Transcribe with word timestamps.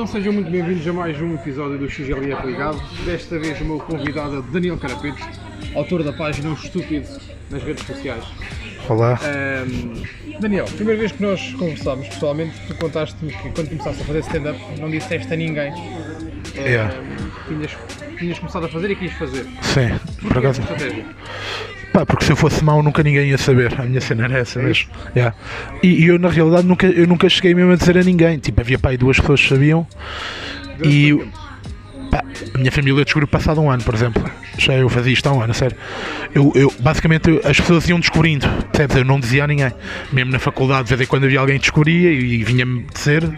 Então 0.00 0.10
sejam 0.10 0.32
muito 0.32 0.50
bem-vindos 0.50 0.88
a 0.88 0.94
mais 0.94 1.20
um 1.20 1.34
episódio 1.34 1.76
do 1.76 1.86
XLF 1.86 2.46
Ligado. 2.46 2.80
Desta 3.04 3.38
vez 3.38 3.60
o 3.60 3.66
meu 3.66 3.78
convidado 3.78 4.38
é 4.38 4.42
Daniel 4.50 4.78
Carapetes, 4.78 5.22
autor 5.74 6.02
da 6.02 6.10
página 6.10 6.48
O 6.48 6.54
Estúpido 6.54 7.06
nas 7.50 7.62
redes 7.62 7.84
sociais. 7.86 8.24
Olá. 8.88 9.20
Ahm, 9.22 10.02
Daniel, 10.40 10.64
primeira 10.64 11.00
vez 11.00 11.12
que 11.12 11.20
nós 11.22 11.52
conversámos 11.52 12.08
pessoalmente, 12.08 12.58
tu 12.66 12.74
contaste-me 12.76 13.30
que 13.30 13.50
quando 13.50 13.68
começaste 13.68 14.00
a 14.00 14.04
fazer 14.06 14.20
stand-up 14.20 14.58
não 14.80 14.90
disseste 14.90 15.30
a 15.34 15.36
ninguém 15.36 15.70
Yeah. 16.56 16.94
que 17.46 17.54
tinhas, 17.54 17.76
tinhas 18.18 18.38
começado 18.38 18.64
a 18.64 18.68
fazer 18.70 18.90
e 18.92 18.96
quis 18.96 19.12
fazer. 19.12 19.44
Sim, 19.60 20.00
por 20.26 20.38
acaso. 20.38 20.62
Pá, 21.92 22.06
porque 22.06 22.24
se 22.24 22.30
eu 22.32 22.36
fosse 22.36 22.62
mau 22.64 22.82
nunca 22.82 23.02
ninguém 23.02 23.28
ia 23.30 23.38
saber. 23.38 23.78
A 23.80 23.84
minha 23.84 24.00
cena 24.00 24.24
era 24.24 24.38
essa 24.38 24.60
mesmo. 24.62 24.88
Yeah. 25.16 25.34
E, 25.82 26.04
e 26.04 26.06
eu 26.06 26.18
na 26.18 26.28
realidade 26.28 26.66
nunca, 26.66 26.86
eu 26.86 27.06
nunca 27.06 27.28
cheguei 27.28 27.52
mesmo 27.54 27.72
a 27.72 27.76
dizer 27.76 27.98
a 27.98 28.02
ninguém. 28.04 28.38
Tipo, 28.38 28.60
havia 28.60 28.78
pá, 28.78 28.94
duas 28.96 29.18
pessoas 29.18 29.40
que 29.42 29.48
sabiam. 29.48 29.86
E 30.84 31.18
pá, 32.10 32.22
a 32.54 32.58
minha 32.58 32.70
família 32.70 33.04
descobriu 33.04 33.26
passado 33.26 33.60
um 33.60 33.68
ano, 33.70 33.82
por 33.82 33.94
exemplo. 33.94 34.22
Já 34.56 34.74
eu 34.74 34.88
fazia 34.88 35.12
isto 35.12 35.26
há 35.28 35.32
um 35.32 35.42
ano, 35.42 35.52
sério. 35.54 35.76
Eu, 36.34 36.52
eu, 36.54 36.72
basicamente 36.78 37.40
as 37.44 37.58
pessoas 37.58 37.88
iam 37.88 37.98
descobrindo, 37.98 38.46
percebes? 38.70 38.96
Eu 38.96 39.04
não 39.04 39.18
dizia 39.18 39.42
a 39.44 39.46
ninguém. 39.48 39.72
Mesmo 40.12 40.30
na 40.30 40.38
faculdade, 40.38 40.84
de 40.84 40.94
vez 40.94 41.00
em 41.00 41.10
quando 41.10 41.24
havia 41.24 41.40
alguém 41.40 41.56
que 41.56 41.62
descobria 41.62 42.12
e, 42.12 42.34
e 42.40 42.44
vinha-me 42.44 42.86
dizer, 42.94 43.28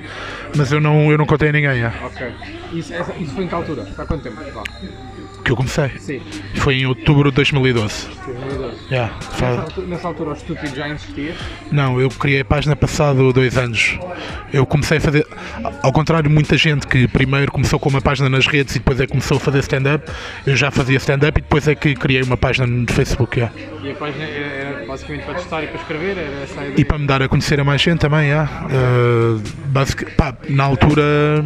mas 0.54 0.70
eu 0.72 0.80
não, 0.80 1.10
eu 1.10 1.16
não 1.16 1.24
contei 1.24 1.48
a 1.48 1.52
ninguém. 1.52 1.70
yeah. 1.70 1.96
Ok. 2.04 2.26
Isso, 2.74 2.92
essa- 2.92 3.14
isso 3.18 3.34
foi 3.34 3.44
em 3.44 3.48
que 3.48 3.54
altura? 3.54 3.86
Há 3.96 4.04
quanto 4.04 4.22
tempo? 4.22 4.36
Que 5.52 5.54
eu 5.54 5.56
comecei. 5.56 5.90
Sim. 5.98 6.20
Foi 6.54 6.76
em 6.76 6.86
outubro 6.86 7.30
de 7.30 7.36
2012. 7.36 8.08
2012. 8.26 8.72
Yeah, 8.90 9.12
Nessa, 9.20 9.46
altura, 9.60 9.86
nessa 9.86 10.08
altura 10.08 10.30
o 10.30 10.32
Estúpido 10.32 10.74
já 10.76 10.88
existia? 10.88 11.34
Não, 11.70 12.00
eu 12.00 12.08
criei 12.08 12.40
a 12.40 12.44
página 12.44 12.74
passado 12.74 13.32
dois 13.32 13.56
anos. 13.58 13.98
Eu 14.52 14.64
comecei 14.64 14.96
a 14.98 15.00
fazer. 15.00 15.26
Ao 15.82 15.92
contrário 15.92 16.28
de 16.28 16.34
muita 16.34 16.56
gente 16.56 16.86
que 16.86 17.06
primeiro 17.06 17.52
começou 17.52 17.78
com 17.78 17.88
uma 17.90 18.00
página 18.00 18.28
nas 18.30 18.46
redes 18.46 18.76
e 18.76 18.78
depois 18.78 18.98
é 19.00 19.04
que 19.06 19.12
começou 19.12 19.36
a 19.36 19.40
fazer 19.40 19.58
stand-up, 19.60 20.10
eu 20.46 20.56
já 20.56 20.70
fazia 20.70 20.96
stand-up 20.96 21.38
e 21.38 21.42
depois 21.42 21.68
é 21.68 21.74
que 21.74 21.94
criei 21.94 22.22
uma 22.22 22.36
página 22.36 22.66
no 22.66 22.90
Facebook. 22.90 23.38
yeah. 23.38 23.54
E 23.82 23.90
a 23.90 23.94
página 23.94 24.24
era, 24.24 24.86
basicamente 24.86 25.24
para 25.24 25.34
testar 25.34 25.62
e 25.64 25.66
para 25.66 25.80
escrever? 25.80 26.16
Era 26.18 26.42
essa 26.44 26.60
ideia? 26.60 26.74
E 26.78 26.84
para 26.84 26.98
me 26.98 27.06
dar 27.06 27.22
a 27.22 27.28
conhecer 27.28 27.60
a 27.60 27.64
mais 27.64 27.80
gente 27.82 27.98
também, 27.98 28.28
yeah. 28.28 28.66
Uh, 28.66 29.42
basic- 29.66 30.10
pá, 30.16 30.34
na 30.48 30.64
altura. 30.64 31.44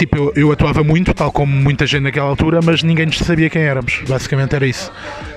Tipo, 0.00 0.16
eu, 0.16 0.32
eu 0.34 0.50
atuava 0.50 0.82
muito, 0.82 1.12
tal 1.12 1.30
como 1.30 1.54
muita 1.54 1.86
gente 1.86 2.04
naquela 2.04 2.26
altura, 2.26 2.60
mas 2.64 2.82
ninguém 2.82 3.12
sabia 3.12 3.50
quem 3.50 3.60
éramos. 3.60 4.00
Basicamente 4.08 4.56
era 4.56 4.66
isso. 4.66 4.90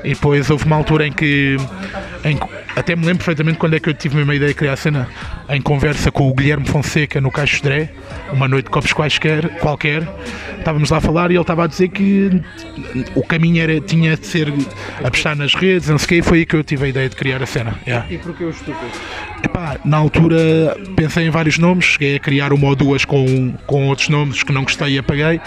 E 0.06 0.14
depois 0.14 0.50
houve 0.50 0.64
uma 0.64 0.78
altura 0.78 1.06
em 1.06 1.12
que, 1.12 1.58
em 2.24 2.40
até 2.74 2.96
me 2.96 3.06
lembro 3.06 3.18
perfeitamente 3.18 3.58
quando 3.58 3.76
é 3.76 3.80
que 3.82 3.90
eu 3.90 3.94
tive 3.94 4.22
a 4.22 4.24
ideia 4.34 4.48
de 4.48 4.54
criar 4.54 4.72
a 4.72 4.78
cena, 4.78 5.10
em 5.50 5.62
conversa 5.62 6.12
com 6.12 6.30
o 6.30 6.34
Guilherme 6.34 6.66
Fonseca 6.66 7.20
no 7.20 7.32
Caixo 7.32 7.58
de 7.58 7.64
Dré, 7.64 7.90
uma 8.32 8.48
noite 8.48 8.66
de 8.66 8.72
copos 8.72 8.94
quaisquer, 8.94 9.60
qualquer, 9.60 10.08
estávamos 10.58 10.90
lá 10.90 10.98
a 10.98 11.02
falar 11.02 11.32
e 11.32 11.36
ele 11.36 11.42
estava 11.42 11.66
a 11.66 11.68
dizer 11.68 11.90
que 11.90 12.42
o 13.16 13.24
caminho 13.24 13.62
era, 13.62 13.80
tinha 13.82 14.16
de 14.16 14.26
ser 14.26 14.52
apostar 15.04 15.36
nas 15.36 15.54
redes, 15.54 15.90
não 15.90 15.98
sei 15.98 16.06
o 16.06 16.10
quê, 16.10 16.16
e 16.16 16.22
foi 16.22 16.38
aí 16.40 16.46
que 16.46 16.56
eu 16.56 16.64
tive 16.64 16.86
a 16.86 16.88
ideia 16.88 17.10
de 17.10 17.16
criar 17.16 17.42
a 17.42 17.46
cena. 17.46 17.76
yeah. 17.86 18.06
E 18.10 18.18
porquê 18.18 18.44
o 18.44 18.50
Estúpido? 18.50 18.92
Epá, 19.44 19.78
na 19.84 19.98
altura 19.98 20.78
pensei 20.96 21.28
em 21.28 21.30
vários 21.30 21.58
nomes, 21.58 21.86
cheguei 21.86 22.16
a 22.16 22.20
criar 22.20 22.54
uma 22.54 22.68
ou 22.68 22.76
duas 22.76 23.04
com, 23.04 23.54
com 23.68 23.88
outros 23.90 24.08
nomes 24.08 24.42
que 24.42 24.54
não 24.54 24.64
gostei 24.64 24.96
e 24.96 24.98
apaguei. 24.98 25.42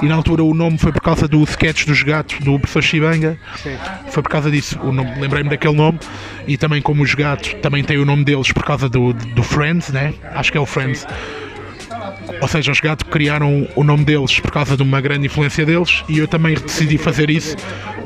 E 0.00 0.06
na 0.06 0.14
altura 0.14 0.44
o 0.44 0.54
nome 0.54 0.78
foi 0.78 0.92
por 0.92 1.02
causa 1.02 1.26
do 1.26 1.42
sketch 1.42 1.84
dos 1.84 2.02
gatos 2.02 2.38
do 2.38 2.58
professor 2.58 2.82
Chibanga. 2.82 3.36
Sim. 3.56 3.76
Foi 4.08 4.22
por 4.22 4.30
causa 4.30 4.50
disso, 4.50 4.78
lembrei-me 5.18 5.50
daquele 5.50 5.74
nome. 5.74 5.98
E 6.46 6.56
também 6.56 6.80
como 6.80 7.02
os 7.02 7.14
gatos 7.14 7.54
também 7.60 7.82
têm 7.82 7.98
o 7.98 8.04
nome 8.04 8.24
deles 8.24 8.52
por 8.52 8.64
causa 8.64 8.88
do, 8.88 9.12
do 9.12 9.39
Friends, 9.42 9.90
né? 9.90 10.14
Acho 10.34 10.52
que 10.52 10.58
é 10.58 10.60
o 10.60 10.66
Friends. 10.66 11.06
Ou 12.40 12.48
seja, 12.48 12.72
os 12.72 12.80
gatos 12.80 13.08
criaram 13.10 13.68
o 13.74 13.84
nome 13.84 14.04
deles 14.04 14.40
por 14.40 14.50
causa 14.50 14.76
de 14.76 14.82
uma 14.82 15.00
grande 15.00 15.26
influência 15.26 15.66
deles 15.66 16.02
e 16.08 16.18
eu 16.18 16.28
também 16.28 16.54
decidi 16.54 16.96
fazer 16.96 17.28
isso. 17.28 17.56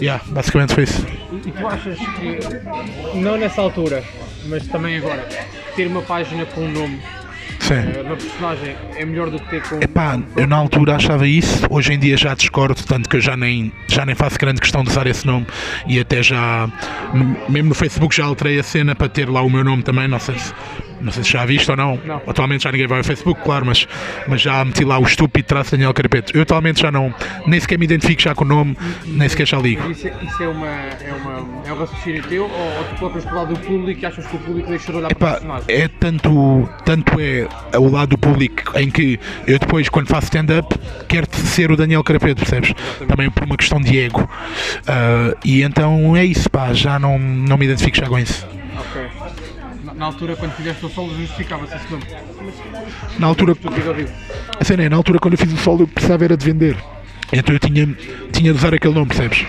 Yeah, 0.01 0.23
basicamente 0.29 0.75
foi 0.75 0.85
isso. 0.85 1.07
E, 1.47 1.51
tu 1.51 1.67
achas 1.67 1.99
que, 1.99 3.19
não 3.19 3.37
nessa 3.37 3.61
altura, 3.61 4.03
mas 4.47 4.67
também 4.67 4.97
agora, 4.97 5.29
ter 5.77 5.87
uma 5.87 6.03
página 6.03 6.45
com 6.47 6.63
um 6.63 6.73
nome, 6.73 7.01
Sim. 7.61 7.75
eh, 7.75 8.03
uma 8.05 8.17
personagem, 8.17 8.77
é 8.97 9.05
melhor 9.05 9.31
do 9.31 9.39
que 9.39 9.49
ter 9.51 9.63
com. 9.63 9.77
Epá, 9.77 10.21
eu 10.37 10.47
na 10.47 10.57
altura 10.57 10.97
achava 10.97 11.27
isso, 11.27 11.67
hoje 11.71 11.93
em 11.93 11.99
dia 11.99 12.17
já 12.17 12.35
discordo, 12.35 12.83
tanto 12.83 13.09
que 13.09 13.17
eu 13.17 13.21
já 13.21 13.37
nem, 13.37 13.73
já 13.89 14.05
nem 14.05 14.15
faço 14.15 14.39
grande 14.39 14.61
questão 14.61 14.83
de 14.83 14.91
usar 14.91 15.07
esse 15.07 15.27
nome 15.27 15.47
e 15.87 16.01
até 16.01 16.23
já, 16.23 16.69
mesmo 17.49 17.69
no 17.69 17.75
Facebook 17.75 18.15
já 18.15 18.25
alterei 18.25 18.59
a 18.59 18.63
cena 18.63 18.95
para 18.95 19.09
ter 19.09 19.29
lá 19.29 19.43
o 19.43 19.51
meu 19.51 19.65
nome 19.65 19.83
também, 19.83 20.09
não 20.09 20.19
sei 20.19 20.39
se, 20.39 20.53
não 21.05 21.13
sei 21.13 21.23
se 21.23 21.31
já 21.31 21.45
viste 21.45 21.71
ou 21.71 21.77
não. 21.77 21.99
Não. 22.05 22.17
Atualmente 22.27 22.65
já 22.65 22.73
ninguém 22.73 22.87
vai 22.87 22.99
ao 22.99 23.05
Facebook, 23.05 23.41
claro, 23.43 23.67
mas, 23.67 23.87
mas 24.27 24.41
já 24.41 24.65
meti 24.65 24.85
lá 24.85 24.99
o 24.99 25.03
estúpido 25.05 25.47
traço 25.47 25.73
Daniel 25.73 25.93
Carapeto. 25.95 26.37
Eu 26.37 26.43
atualmente 26.43 26.81
já 26.81 26.91
não, 26.91 27.15
nem 27.47 27.61
sequer 27.61 27.79
me 27.79 27.85
identifico 27.85 28.23
já 28.23 28.35
com 28.35 28.45
o 28.45 28.49
nome, 28.49 28.77
nem 29.07 29.29
sequer 29.29 29.47
já 29.47 29.59
ligo. 29.59 29.91
Isso, 29.91 30.09
é- 30.09 30.15
isso 30.23 30.43
é, 30.43 30.49
uma, 30.49 30.67
é, 30.69 31.13
uma, 31.21 31.69
é 31.69 31.73
um 31.73 31.77
raciocínio 31.79 32.23
teu 32.25 32.45
ou, 32.45 32.51
ou 32.51 32.85
tu 32.85 32.97
colocas 32.99 33.25
para 33.25 33.33
o 33.33 33.37
lado 33.37 33.55
do 33.55 33.61
público 33.61 34.01
e 34.01 34.07
achas 34.07 34.27
que 34.27 34.37
o 34.37 34.39
público 34.41 34.69
deixa 34.69 34.91
de 34.93 34.99
olhar 34.99 35.15
para 35.15 35.27
o 35.27 35.29
Epá, 35.29 35.33
personagem? 35.41 35.65
é 35.69 35.89
tanto, 35.89 36.69
tanto 36.85 37.13
é 37.21 37.79
o 37.79 37.89
lado 37.91 38.11
do 38.11 38.19
público 38.19 38.79
em 38.79 38.91
que 38.91 39.19
eu 39.47 39.59
depois, 39.59 39.89
quando 39.89 40.09
faço 40.09 40.25
stand-up, 40.25 40.75
quero 41.09 41.27
ser 41.37 41.71
o 41.71 41.77
Daniel 41.77 42.03
Carapeto, 42.03 42.41
percebes? 42.41 42.73
Também 43.09 43.31
por 43.31 43.45
uma 43.45 43.57
questão 43.57 43.81
de 43.81 43.99
ego. 43.99 44.29
Ah, 44.87 45.35
e 45.45 45.63
então 45.63 46.17
é 46.17 46.25
isso, 46.25 46.49
pá, 46.51 46.73
já 46.73 46.99
não, 46.99 47.19
não 47.19 47.57
me 47.59 47.67
identifico 47.67 47.97
já 47.97 48.07
com 48.07 48.19
isso. 48.19 48.47
Ok. 48.79 49.03
Na, 49.97 50.07
altura, 50.07 50.37
quando 50.37 50.53
fizeste 50.53 50.85
o 50.85 50.89
solo, 50.89 51.15
justificava-se 51.17 51.75
esse 51.75 51.91
nome. 51.91 52.05
Na 53.19 53.27
altura, 53.27 53.57
a 54.61 54.65
cena 54.65 54.83
é, 54.85 54.89
na 54.89 54.97
altura 54.97 55.19
quando 55.19 55.35
eu 55.35 55.39
fiz 55.39 55.53
o 55.53 55.57
solo 55.57 55.83
eu 55.83 55.89
precisava 55.89 56.25
era 56.25 56.37
de 56.37 56.45
vender. 56.45 56.77
Então 57.33 57.55
eu 57.55 57.59
tinha, 57.59 57.87
tinha 58.33 58.53
de 58.53 58.59
usar 58.59 58.75
aquele 58.75 58.95
nome, 58.95 59.07
percebes? 59.07 59.47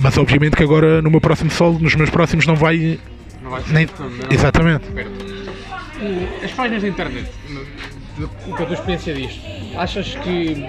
Mas 0.00 0.16
obviamente 0.18 0.56
que 0.56 0.62
agora 0.62 1.00
no 1.02 1.10
meu 1.10 1.20
próximo 1.20 1.50
solo, 1.50 1.78
nos 1.78 1.94
meus 1.94 2.10
próximos 2.10 2.46
não 2.46 2.54
vai. 2.54 2.98
Não 3.42 3.50
vai 3.50 3.62
ser 3.62 3.72
Nem, 3.72 3.88
exatamente. 4.30 4.84
As 6.42 6.50
páginas 6.52 6.82
da 6.82 6.88
internet, 6.88 7.30
o 8.18 8.54
que 8.54 8.62
a 8.62 8.66
tua 8.66 8.74
experiência 8.74 9.14
diz, 9.14 9.40
achas 9.76 10.14
que 10.14 10.64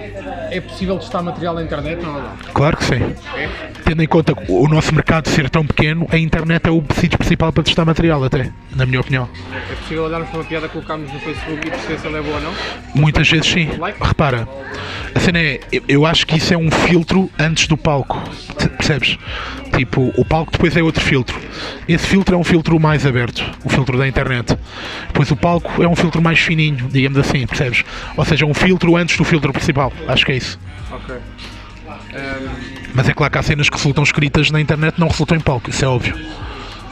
é 0.50 0.60
possível 0.60 0.98
testar 0.98 1.22
material 1.22 1.54
na 1.54 1.62
internet 1.62 2.04
ou 2.04 2.12
não? 2.12 2.36
Claro 2.52 2.76
que 2.76 2.84
sim. 2.84 3.14
É? 3.36 3.48
Tendo 3.84 4.02
em 4.02 4.06
conta 4.06 4.34
o 4.48 4.68
nosso 4.68 4.94
mercado 4.94 5.28
ser 5.28 5.48
tão 5.48 5.64
pequeno, 5.64 6.06
a 6.10 6.18
internet 6.18 6.66
é 6.66 6.70
o 6.70 6.82
sítio 6.94 7.18
principal 7.18 7.52
para 7.52 7.62
testar 7.62 7.84
material, 7.84 8.22
até, 8.24 8.50
na 8.74 8.84
minha 8.84 9.00
opinião. 9.00 9.28
É 9.70 9.74
possível 9.76 10.04
olharmos 10.04 10.28
para 10.28 10.40
uma 10.40 10.44
piada 10.44 10.66
que 10.66 10.72
colocámos 10.72 11.12
no 11.12 11.20
Facebook 11.20 11.66
e 11.66 11.70
perceber 11.70 11.98
se 11.98 12.06
ela 12.06 12.18
é 12.18 12.22
boa 12.22 12.36
ou 12.36 12.42
não? 12.42 12.52
Muitas 12.94 13.28
vezes 13.28 13.46
sim. 13.46 13.68
Repara, 14.00 14.48
a 15.14 15.20
cena 15.20 15.38
é, 15.38 15.60
eu, 15.88 16.04
acho 16.04 16.26
que 16.26 16.36
isso 16.36 16.52
é 16.52 16.56
um 16.56 16.70
filtro 16.70 17.30
antes 17.38 17.68
do 17.68 17.76
palco, 17.76 18.20
percebes? 18.76 19.18
Tipo, 19.76 20.12
o 20.16 20.24
palco 20.24 20.50
depois 20.52 20.74
é 20.76 20.82
outro 20.82 21.02
filtro. 21.02 21.38
Esse 21.86 22.06
filtro 22.06 22.34
é 22.34 22.38
um 22.38 22.44
filtro 22.44 22.78
mais 22.80 23.04
aberto, 23.04 23.44
o 23.62 23.68
filtro 23.68 23.98
da 23.98 24.08
internet. 24.08 24.56
Depois 25.08 25.30
o 25.30 25.36
palco 25.36 25.82
é 25.82 25.88
um 25.88 25.94
filtro 25.94 26.22
mais 26.22 26.38
fininho, 26.38 26.88
digamos 26.90 27.18
assim, 27.18 27.46
percebes? 27.46 27.84
Ou 28.16 28.24
seja, 28.24 28.46
um 28.46 28.54
filtro 28.54 28.96
antes 28.96 29.16
do 29.18 29.24
filtro 29.24 29.52
principal. 29.52 29.92
Acho 30.08 30.24
que 30.24 30.32
é 30.32 30.36
isso. 30.36 30.58
Ok. 30.90 31.14
Ahm, 32.14 32.48
Mas 32.94 33.08
é 33.08 33.12
claro 33.14 33.30
que 33.32 33.38
há 33.38 33.42
cenas 33.42 33.68
que 33.68 33.76
resultam 33.76 34.02
escritas 34.02 34.50
na 34.50 34.60
internet 34.60 34.98
não 34.98 35.08
resultam 35.08 35.36
em 35.36 35.40
palco, 35.40 35.68
isso 35.70 35.84
é 35.84 35.88
óbvio. 35.88 36.14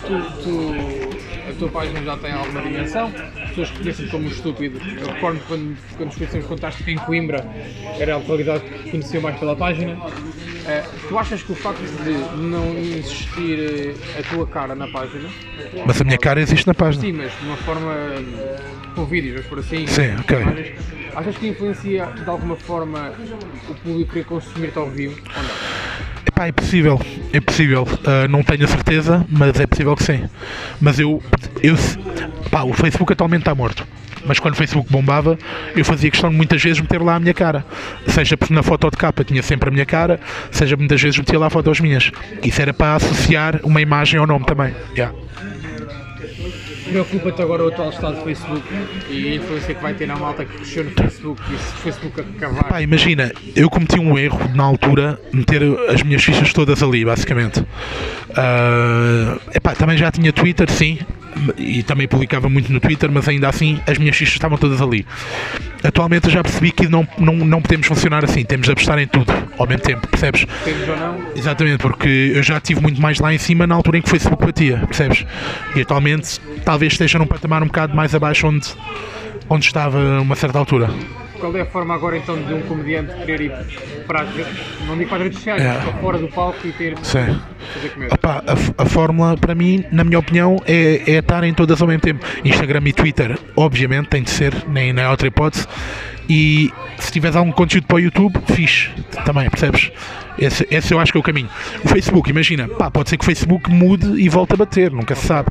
tu, 0.07 0.23
tu- 0.43 1.15
a 1.49 1.53
tua 1.59 1.69
página 1.69 2.03
já 2.03 2.17
tem 2.17 2.33
alguma 2.33 2.61
dimensão, 2.63 3.13
as 3.43 3.49
pessoas 3.51 3.71
conhecem 3.71 4.07
como 4.09 4.29
estúpido. 4.29 4.81
Eu 5.01 5.07
recordo 5.09 5.41
quando, 5.47 5.77
quando 5.97 6.07
nos 6.09 6.17
conhecemos, 6.17 6.47
contaste 6.47 6.83
que 6.83 6.91
em 6.91 6.97
Coimbra 6.99 7.47
era 7.99 8.15
a 8.15 8.17
localidade 8.19 8.65
que 8.65 8.91
conhecia 8.91 9.21
mais 9.21 9.39
pela 9.39 9.55
página. 9.57 9.97
Ah, 10.67 10.83
tu 11.09 11.19
achas 11.19 11.43
que 11.43 11.53
o 11.53 11.55
facto 11.55 11.81
de 11.81 12.37
não 12.41 12.77
existir 12.79 13.59
eh, 13.59 14.19
a 14.21 14.23
tua 14.35 14.47
cara 14.47 14.75
na 14.75 14.89
página, 14.89 15.29
Mas 15.87 16.01
a 16.01 16.05
minha 16.05 16.17
cara 16.19 16.41
existe 16.41 16.67
na 16.67 16.73
página. 16.75 17.03
sim, 17.05 17.13
mas 17.13 17.31
de 17.39 17.47
uma 17.47 17.57
forma 17.59 17.93
com 18.95 19.05
vídeos, 19.05 19.35
vamos 19.35 19.49
por 19.49 19.59
assim, 19.59 19.87
Sim, 19.87 20.15
ok. 20.21 20.41
imagens, 20.41 20.69
achas 21.15 21.37
que 21.37 21.49
influencia 21.49 22.07
de 22.07 22.29
alguma 22.31 22.57
forma 22.57 23.13
o 23.69 23.75
público 23.75 24.13
querer 24.13 24.25
consumir-te 24.25 24.79
ao 24.79 24.89
vivo 24.89 25.19
ou 25.37 25.43
não? 25.43 25.51
Epá, 26.27 26.47
é 26.47 26.53
possível, 26.53 26.99
é 27.33 27.41
possível. 27.41 27.87
Ah, 28.07 28.27
não 28.27 28.43
tenho 28.43 28.65
a 28.65 28.69
certeza, 28.69 29.25
mas 29.29 29.61
é 29.61 29.67
possível 29.67 29.95
que 29.95 30.03
sim. 30.03 30.25
Mas 30.81 30.99
eu, 30.99 31.23
eu 31.63 31.75
pá, 32.51 32.63
o 32.63 32.73
Facebook 32.73 33.13
atualmente 33.13 33.43
está 33.43 33.55
morto. 33.55 33.87
Mas 34.25 34.39
quando 34.39 34.55
o 34.55 34.57
Facebook 34.57 34.91
bombava, 34.91 35.39
eu 35.77 35.85
fazia 35.85 36.11
questão 36.11 36.31
de 36.31 36.37
muitas 36.37 36.63
vezes 36.63 36.81
meter 36.81 37.01
lá 37.01 37.17
a 37.17 37.21
minha 37.21 37.35
cara. 37.35 37.65
Seja 38.07 38.37
porque 38.37 38.55
na 38.55 38.63
foto 38.63 38.91
de 38.91 38.97
capa 38.97 39.25
tinha 39.25 39.43
sempre 39.43 39.69
a 39.69 39.73
minha 39.73 39.87
cara, 39.87 40.21
seja 40.51 40.77
muitas 40.77 41.01
vezes 41.01 41.19
metia 41.19 41.39
lá 41.39 41.51
fotos 41.51 41.81
minhas. 41.81 42.11
Isso 42.43 42.61
era 42.61 42.73
para 42.73 42.97
associar 42.97 43.61
uma 43.65 43.81
imagem 43.81 44.19
ao 44.19 44.27
nome 44.27 44.47
também. 44.47 44.75
Yeah. 44.97 45.15
Preocupa-te 46.85 47.43
agora 47.43 47.65
o 47.65 47.69
atual 47.69 47.91
estado 47.91 48.17
do 48.17 48.25
Facebook 48.25 48.63
e 49.11 49.29
a 49.29 49.35
influência 49.37 49.75
que 49.75 49.83
vai 49.83 49.95
ter 49.95 50.07
na 50.07 50.17
malta 50.17 50.45
que 50.45 50.57
cresceu 50.57 50.85
no 50.85 50.91
Facebook 50.91 51.43
e 51.53 51.59
se 51.59 51.73
o 51.73 51.77
Facebook 51.79 52.21
acabar. 52.21 52.65
Pá, 52.65 52.83
imagina, 52.83 53.33
eu 53.55 53.69
cometi 53.71 53.99
um 53.99 54.19
erro 54.19 54.39
na 54.55 54.65
altura, 54.65 55.21
meter 55.33 55.63
as 55.89 56.03
minhas 56.03 56.23
fichas 56.23 56.53
todas 56.53 56.83
ali, 56.83 57.05
basicamente. 57.05 57.65
Ah, 58.37 59.39
epá, 59.55 59.75
também 59.75 59.97
já 59.97 60.11
tinha 60.11 60.33
Twitter, 60.33 60.71
sim. 60.71 60.99
e 61.59 61.83
também 61.83 62.07
publicava 62.07 62.49
muito 62.49 62.73
no 62.73 62.81
Twitter, 62.81 63.11
mas 63.11 63.29
ainda 63.29 63.49
assim 63.49 63.81
as 63.87 63.99
minhas 63.99 64.17
fichas 64.17 64.35
estavam 64.35 64.57
todas 64.59 64.81
ali. 64.81 65.07
Atualmente 65.83 66.27
eu 66.27 66.33
já 66.33 66.43
percebi 66.43 66.71
que 66.71 66.89
não, 66.89 67.07
não, 67.19 67.35
não 67.35 67.61
podemos 67.61 67.87
funcionar 67.87 68.25
assim, 68.25 68.45
temos 68.45 68.67
de 68.67 68.73
apostar 68.73 68.99
em 68.99 69.07
tudo 69.07 69.33
ao 69.59 69.67
mesmo 69.67 69.83
tempo, 69.83 70.07
percebes? 70.09 70.47
Temos 70.65 70.89
ou 70.89 70.97
não? 70.97 71.21
Exatamente, 71.37 71.79
porque 71.79 72.33
eu 72.35 72.43
já 72.43 72.57
estive 72.57 72.81
muito 72.81 73.01
mais 73.01 73.19
lá 73.19 73.35
em 73.35 73.39
cima 73.39 73.67
na 73.67 73.75
altura 73.75 73.99
em 73.99 74.03
que 74.03 74.09
o 74.09 74.11
Facebook 74.11 74.45
batia, 74.45 74.79
percebes? 74.87 75.27
E 75.77 75.81
atualmente 75.83 76.41
talvez 76.65 76.93
esteja 76.93 77.19
num 77.19 77.27
patamar 77.27 77.63
um 77.63 77.67
bocado 77.67 77.95
mais 77.95 78.15
abaixo 78.15 78.47
onde, 78.47 78.69
onde 79.49 79.65
estava 79.67 79.99
uma 80.21 80.35
certa 80.37 80.59
altura. 80.59 80.89
Qual 81.39 81.55
é 81.57 81.61
a 81.61 81.67
forma 81.67 81.95
agora 81.95 82.17
então 82.17 82.41
de 82.41 82.55
um 82.55 82.63
comediante 82.63 83.13
querer 83.17 83.41
ir 83.43 83.53
para 84.07 84.25
não 84.87 84.97
digo 84.97 85.09
para 85.11 85.19
as 85.19 85.23
redes 85.25 85.39
sociais, 85.39 85.63
É. 85.63 85.79
mas 85.85 86.01
fora 86.01 86.19
do 86.19 86.29
palco 86.29 86.67
e 86.67 86.73
ter 86.73 86.97
Sim. 87.03 87.39
fazer 87.75 87.89
comédia? 87.93 88.15
Opa, 88.15 88.43
a, 88.47 88.83
a 88.83 88.87
fórmula, 88.87 89.37
para 89.37 89.55
mim, 89.55 89.85
na 89.93 90.05
minha 90.05 90.19
opinião, 90.19 90.57
é, 90.67 91.03
é 91.07 91.19
estarem 91.19 91.53
todas 91.53 91.83
ao 91.83 91.89
mesmo 91.89 92.01
tempo. 92.01 92.25
Instagram 92.45 92.83
e 92.87 92.93
Twitter, 92.93 93.39
obviamente, 93.57 94.09
tem 94.09 94.23
de 94.23 94.31
ser, 94.31 94.55
nem 94.69 94.93
na 94.93 95.11
outra 95.11 95.27
hipótese. 95.29 95.67
E 96.29 96.73
se 96.99 97.13
tiveres 97.13 97.37
algum 97.37 97.53
conteúdo 97.53 97.87
para 97.87 97.97
o 97.97 98.01
YouTube, 98.01 98.39
fixe 98.47 98.91
também, 99.25 99.49
percebes? 99.51 99.91
Esse, 100.39 100.67
esse 100.71 100.93
eu 100.93 100.99
acho 100.99 101.13
que 101.13 101.19
é 101.19 101.21
o 101.21 101.23
caminho. 101.23 101.49
O 101.85 101.89
Facebook, 101.89 102.29
imagina, 102.31 102.67
pá, 102.67 102.91
pode 102.91 103.09
ser 103.09 103.17
que 103.17 103.23
o 103.23 103.27
Facebook 103.27 103.71
mude 103.71 104.21
e 104.21 104.29
volte 104.29 104.55
a 104.55 104.57
bater, 104.57 104.91
nunca 104.91 105.15
se 105.15 105.27
sabe. 105.27 105.49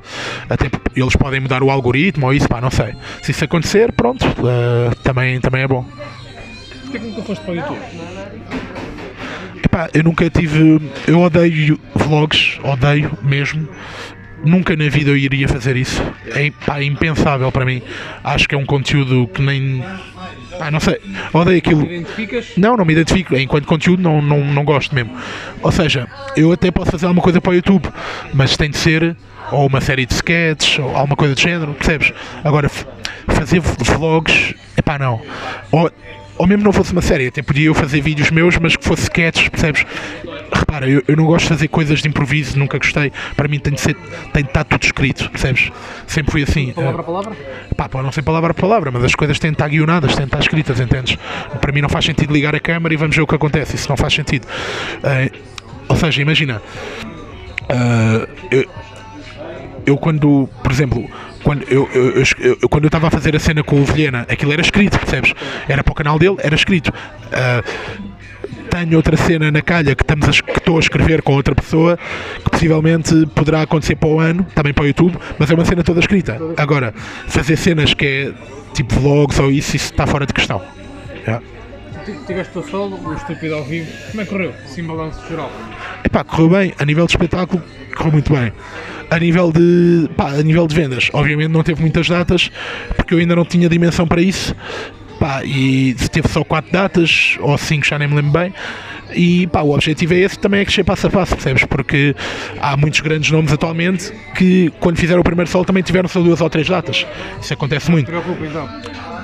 Até 0.50 0.70
eles 0.96 1.16
podem 1.16 1.40
mudar 1.40 1.64
o 1.64 1.70
algoritmo 1.70 2.26
ou 2.26 2.34
isso, 2.34 2.48
pá, 2.50 2.60
não 2.60 2.72
sei. 2.72 2.94
Se 3.22 3.32
isso 3.32 3.46
acontecer, 3.46 3.92
pronto, 3.94 4.26
eh, 4.26 4.92
também, 5.04 5.40
também 5.40 5.62
é 5.64 5.68
bom. 5.68 5.86
Porquê 6.82 7.00
que 7.00 7.06
nunca 7.06 7.22
foste 7.24 7.44
para 7.44 7.54
o 7.54 7.56
YouTube? 7.56 7.80
Epá, 9.64 9.90
eu 9.94 10.04
nunca 10.04 10.30
tive. 10.30 10.80
Eu 11.08 11.22
odeio 11.22 11.80
vlogs, 11.96 12.60
odeio 12.64 13.18
mesmo. 13.24 13.68
Nunca 14.46 14.76
na 14.76 14.90
vida 14.90 15.10
eu 15.10 15.18
iria 15.18 15.48
fazer 15.48 15.78
isso. 15.78 16.04
É 16.28 16.52
pá, 16.66 16.84
impensável 16.84 17.52
para 17.52 17.66
mim. 17.66 17.82
Acho 18.24 18.48
que 18.48 18.54
é 18.54 18.58
um 18.58 18.66
conteúdo 18.66 19.28
que 19.34 19.42
nem. 19.42 19.84
Pá, 20.58 20.72
não 20.72 20.80
sei. 20.80 21.00
Odeio 21.34 21.58
aquilo. 21.58 21.84
Identificas? 21.84 22.54
Não, 22.58 22.78
não 22.78 22.86
me 22.86 22.94
identifico. 22.94 23.36
Enquanto 23.36 23.66
conteúdo, 23.66 24.02
não, 24.02 24.22
não, 24.22 24.44
não 24.44 24.64
gosto 24.64 24.94
mesmo. 24.94 25.16
Ou 25.62 25.72
seja, 25.72 26.08
eu 26.36 26.52
até 26.52 26.72
posso 26.72 26.92
fazer 26.92 27.06
alguma 27.06 27.22
coisa 27.24 27.42
para 27.42 27.52
o 27.52 27.56
YouTube, 27.56 27.88
mas 28.34 28.56
tem 28.56 28.70
de 28.70 28.78
ser 28.78 29.16
ou 29.52 29.68
uma 29.68 29.82
série 29.82 30.06
de 30.06 30.14
sketches 30.14 30.80
ou 30.80 30.96
alguma 30.96 31.16
coisa 31.16 31.36
do 31.36 31.42
género, 31.42 31.74
percebes? 31.74 32.14
Agora, 32.44 32.70
fazer 33.28 33.60
vlogs, 33.60 34.56
epá, 34.78 34.98
não. 34.98 35.22
Ou, 35.72 35.92
ou 36.38 36.48
mesmo 36.48 36.64
não 36.64 36.74
fosse 36.74 36.92
uma 36.92 37.02
série, 37.02 37.28
até 37.28 37.42
podia 37.42 37.68
eu 37.68 37.74
fazer 37.74 38.02
vídeos 38.02 38.32
meus, 38.32 38.58
mas 38.58 38.76
que 38.76 38.84
fosse 38.84 39.04
sketches, 39.04 39.50
percebes? 39.50 39.86
Repara, 40.56 40.88
eu, 40.88 41.02
eu 41.08 41.16
não 41.16 41.26
gosto 41.26 41.44
de 41.46 41.50
fazer 41.50 41.68
coisas 41.68 42.02
de 42.02 42.08
improviso, 42.08 42.58
nunca 42.60 42.78
gostei. 42.78 43.12
Para 43.36 43.48
mim 43.48 43.60
tem 43.60 43.74
de, 43.74 43.82
ser, 43.82 43.96
tem 44.32 44.44
de 44.44 44.50
estar 44.50 44.64
tudo 44.64 44.84
escrito, 44.84 45.30
percebes? 45.32 45.72
Sempre 46.08 46.32
fui 46.32 46.44
assim. 46.44 46.72
Palavra 46.74 47.02
a 47.02 47.04
palavra? 47.04 47.36
Pá, 47.76 47.90
pode 47.90 48.06
não 48.06 48.12
ser 48.12 48.22
palavra 48.22 48.54
por 48.54 48.62
palavra, 48.62 48.92
mas 48.92 49.04
as 49.04 49.16
coisas 49.16 49.40
têm 49.40 49.52
de 49.52 49.56
estar 49.56 49.68
guionadas, 49.68 50.12
têm 50.16 50.26
de 50.26 50.30
estar 50.30 50.40
escritas, 50.40 50.80
entendes? 50.80 51.18
Para 51.60 51.72
mim 51.72 51.82
não 51.82 51.90
faz 51.90 52.06
sentido 52.06 52.32
ligar 52.34 52.56
a 52.56 52.60
câmera 52.60 52.94
e 52.94 52.98
vamos 52.98 53.16
ver 53.16 53.22
o 53.22 53.28
que 53.28 53.36
acontece, 53.36 53.76
isso 53.76 53.90
não 53.90 53.98
faz 53.98 54.14
sentido. 54.14 54.48
Eh, 55.04 55.32
ou 55.88 55.96
seja, 55.96 56.22
imagina, 56.22 56.62
eh, 57.70 58.28
eu, 58.52 58.66
eu 59.86 59.98
quando, 59.98 60.50
por 60.62 60.72
exemplo, 60.72 61.10
quando 61.44 61.64
eu, 61.64 61.90
eu, 61.94 62.12
eu, 62.40 62.58
eu- 62.62 62.70
quando 62.70 62.84
eu 62.86 62.88
estava 62.88 63.08
a 63.08 63.12
fazer 63.12 63.36
a 63.36 63.40
cena 63.40 63.64
com 63.64 63.82
o 63.82 63.86
Vilhena, 63.86 64.26
aquilo 64.30 64.54
era 64.54 64.62
escrito, 64.62 64.98
percebes? 65.00 65.34
Era 65.68 65.84
para 65.84 65.92
o 65.92 65.96
canal 65.96 66.18
dele, 66.18 66.38
era 66.40 66.56
escrito. 66.56 66.94
Eh, 67.32 67.64
tenho 68.74 68.98
outra 68.98 69.16
cena 69.16 69.52
na 69.52 69.62
calha 69.62 69.94
que, 69.96 70.02
estamos 70.02 70.28
a, 70.28 70.32
que 70.32 70.58
estou 70.58 70.78
a 70.78 70.80
escrever 70.80 71.22
com 71.22 71.34
outra 71.34 71.54
pessoa 71.54 71.98
que 72.44 72.50
possivelmente 72.50 73.28
poderá 73.28 73.62
acontecer 73.62 73.96
para 73.96 74.10
o 74.10 74.20
ano, 74.20 74.44
também 74.56 74.74
para 74.74 74.84
o 74.84 74.88
YouTube, 74.88 75.16
mas 75.38 75.52
é 75.52 75.54
uma 75.54 75.64
cena 75.64 75.84
toda 75.84 76.00
escrita. 76.00 76.40
Agora, 76.58 76.92
fazer 77.28 77.56
cenas 77.56 77.94
que 77.94 78.06
é 78.06 78.34
tipo 78.74 78.96
vlogs 78.96 79.38
ou 79.38 79.52
isso, 79.52 79.76
isso 79.76 79.92
está 79.92 80.08
fora 80.08 80.26
de 80.26 80.34
questão. 80.34 80.60
Yeah. 81.20 81.46
Tu 82.04 82.14
tiveste 82.26 82.58
o 82.58 82.64
solo, 82.64 83.00
o 83.08 83.14
estúpido 83.14 83.54
ao 83.54 83.64
vivo. 83.64 83.92
Como 84.10 84.22
é 84.22 84.26
que 84.26 84.32
correu? 84.32 84.54
Sim, 84.66 84.84
balanço 84.84 85.22
geral. 85.30 85.52
Epá, 86.04 86.24
correu 86.24 86.50
bem, 86.50 86.74
a 86.80 86.84
nível 86.84 87.06
de 87.06 87.12
espetáculo, 87.12 87.62
correu 87.96 88.12
muito 88.12 88.34
bem. 88.34 88.52
A 89.12 89.20
nível 89.20 89.52
de, 89.52 90.10
pá, 90.18 90.32
a 90.32 90.42
nível 90.42 90.66
de 90.66 90.76
vendas, 90.76 91.12
obviamente 91.14 91.50
não 91.50 91.62
teve 91.62 91.80
muitas 91.80 92.10
datas, 92.10 92.50
porque 92.96 93.14
eu 93.14 93.20
ainda 93.20 93.36
não 93.36 93.46
tinha 93.46 93.70
dimensão 93.70 94.08
para 94.08 94.22
isso. 94.22 94.56
Pá, 95.24 95.42
e 95.46 95.96
teve 96.12 96.28
só 96.28 96.44
4 96.44 96.70
datas, 96.70 97.38
ou 97.40 97.58
5, 97.58 97.86
já 97.86 97.98
nem 97.98 98.10
me 98.10 98.16
lembro 98.16 98.32
bem. 98.32 98.54
E 99.16 99.48
pá, 99.48 99.62
o 99.62 99.74
objetivo 99.74 100.14
é 100.14 100.18
esse, 100.18 100.38
também 100.38 100.60
é 100.60 100.66
crescer 100.66 100.84
passo 100.84 101.08
a 101.08 101.10
passo, 101.10 101.34
percebes? 101.34 101.64
Porque 101.64 102.14
há 102.60 102.76
muitos 102.76 103.00
grandes 103.00 103.32
nomes 103.32 103.54
atualmente 103.54 104.12
que, 104.36 104.70
quando 104.82 104.98
fizeram 104.98 105.22
o 105.22 105.24
primeiro 105.24 105.50
solo, 105.50 105.64
também 105.64 105.82
tiveram 105.82 106.10
só 106.10 106.20
duas 106.20 106.42
ou 106.42 106.50
três 106.50 106.68
datas. 106.68 107.08
Isso 107.42 107.54
acontece 107.54 107.90
muito. 107.90 108.08
Preocupa 108.08 108.46
então. 108.46 108.70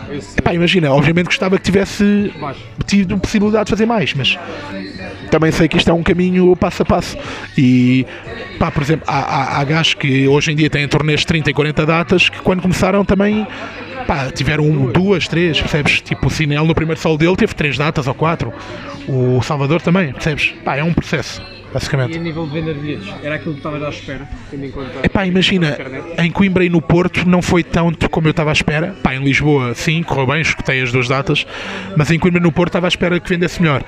Esse 0.10 0.42
Pá, 0.42 0.54
imagina, 0.54 0.90
obviamente 0.90 1.26
gostava 1.26 1.58
que 1.58 1.64
tivesse 1.64 2.34
tido 2.88 3.18
possibilidade 3.18 3.66
de 3.66 3.72
fazer 3.72 3.86
mais, 3.86 4.14
mas 4.14 4.40
também 5.30 5.52
sei 5.52 5.68
que 5.68 5.76
isto 5.76 5.90
é 5.90 5.94
um 5.94 6.02
caminho 6.02 6.56
passo 6.56 6.84
a 6.84 6.86
passo. 6.86 7.18
E, 7.58 8.08
pá, 8.58 8.72
por 8.72 8.82
exemplo, 8.82 9.04
há, 9.06 9.20
há, 9.20 9.60
há 9.60 9.64
gajos 9.66 9.96
que 9.96 10.30
hoje 10.30 10.54
em 10.54 10.56
dia 10.56 10.70
têm 10.70 10.88
turnês 10.88 11.20
de 11.20 11.28
30 11.28 11.50
e 11.50 11.54
40 11.54 11.86
datas 11.86 12.30
que 12.30 12.40
quando 12.40 12.62
começaram 12.62 13.04
também, 13.04 13.46
pá, 14.10 14.32
tiveram 14.32 14.64
um, 14.66 14.92
duas, 14.92 15.28
três, 15.28 15.62
percebes? 15.62 16.02
Tipo, 16.02 16.26
o 16.26 16.30
Cinel 16.32 16.66
no 16.66 16.74
primeiro 16.74 17.00
solo 17.00 17.16
dele 17.16 17.36
teve 17.36 17.54
três 17.54 17.78
datas 17.78 18.08
ou 18.08 18.14
quatro. 18.16 18.52
O 19.08 19.40
Salvador 19.44 19.84
também, 19.84 20.12
percebes? 20.12 20.52
Pá, 20.66 20.78
é 20.78 20.84
um 20.84 20.92
processo, 20.92 21.40
E 21.70 21.74
basicamente. 21.74 22.18
a 22.18 22.22
nível 22.22 22.48
de 22.48 22.54
vender 22.54 22.74
bilhetes? 22.74 23.08
Era 23.22 23.36
aquilo 23.36 23.54
que 23.54 23.60
estavas 23.60 23.84
à 23.84 23.90
espera, 23.90 24.28
tendo 24.50 24.66
em 24.66 24.72
conta. 24.72 24.90
Epá, 25.04 25.28
imagina, 25.28 25.78
em 26.18 26.32
Coimbra 26.32 26.66
e 26.66 26.70
no 26.70 26.82
Porto 26.82 27.24
não 27.30 27.40
foi 27.40 27.64
tanto 27.64 28.10
como 28.10 28.28
eu 28.28 28.32
estava 28.32 28.50
à 28.50 28.54
espera. 28.54 28.96
Pá, 29.04 29.14
em 29.14 29.24
Lisboa, 29.24 29.76
sim, 29.76 30.02
correu 30.02 30.26
bem, 30.26 30.42
escutei 30.42 30.82
as 30.82 30.92
duas 30.92 31.08
datas, 31.08 31.46
mas 31.96 32.10
em 32.10 32.18
Coimbra 32.18 32.40
e 32.40 32.44
no 32.44 32.52
Porto 32.52 32.70
estava 32.70 32.88
à 32.88 32.90
espera 32.90 33.20
que 33.20 33.30
vendesse 33.30 33.62
melhor. 33.62 33.84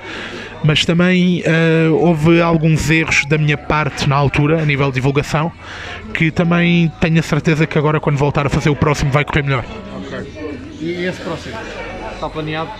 Mas 0.62 0.84
também 0.84 1.42
eh, 1.44 1.88
houve 1.90 2.40
alguns 2.40 2.88
erros 2.88 3.24
da 3.24 3.36
minha 3.36 3.58
parte 3.58 4.08
na 4.08 4.14
altura, 4.14 4.62
a 4.62 4.64
nível 4.64 4.86
de 4.86 4.94
divulgação, 4.94 5.50
que 6.14 6.30
também 6.30 6.92
tenho 7.00 7.18
a 7.18 7.22
certeza 7.22 7.66
que 7.66 7.76
agora, 7.76 7.98
quando 7.98 8.16
voltar 8.16 8.46
a 8.46 8.48
fazer 8.48 8.70
o 8.70 8.76
próximo, 8.76 9.10
vai 9.10 9.24
correr 9.24 9.42
melhor. 9.42 9.64
E 10.80 11.04
esse 11.04 11.20
próximo? 11.22 11.56
Está 12.14 12.28
planeado? 12.28 12.70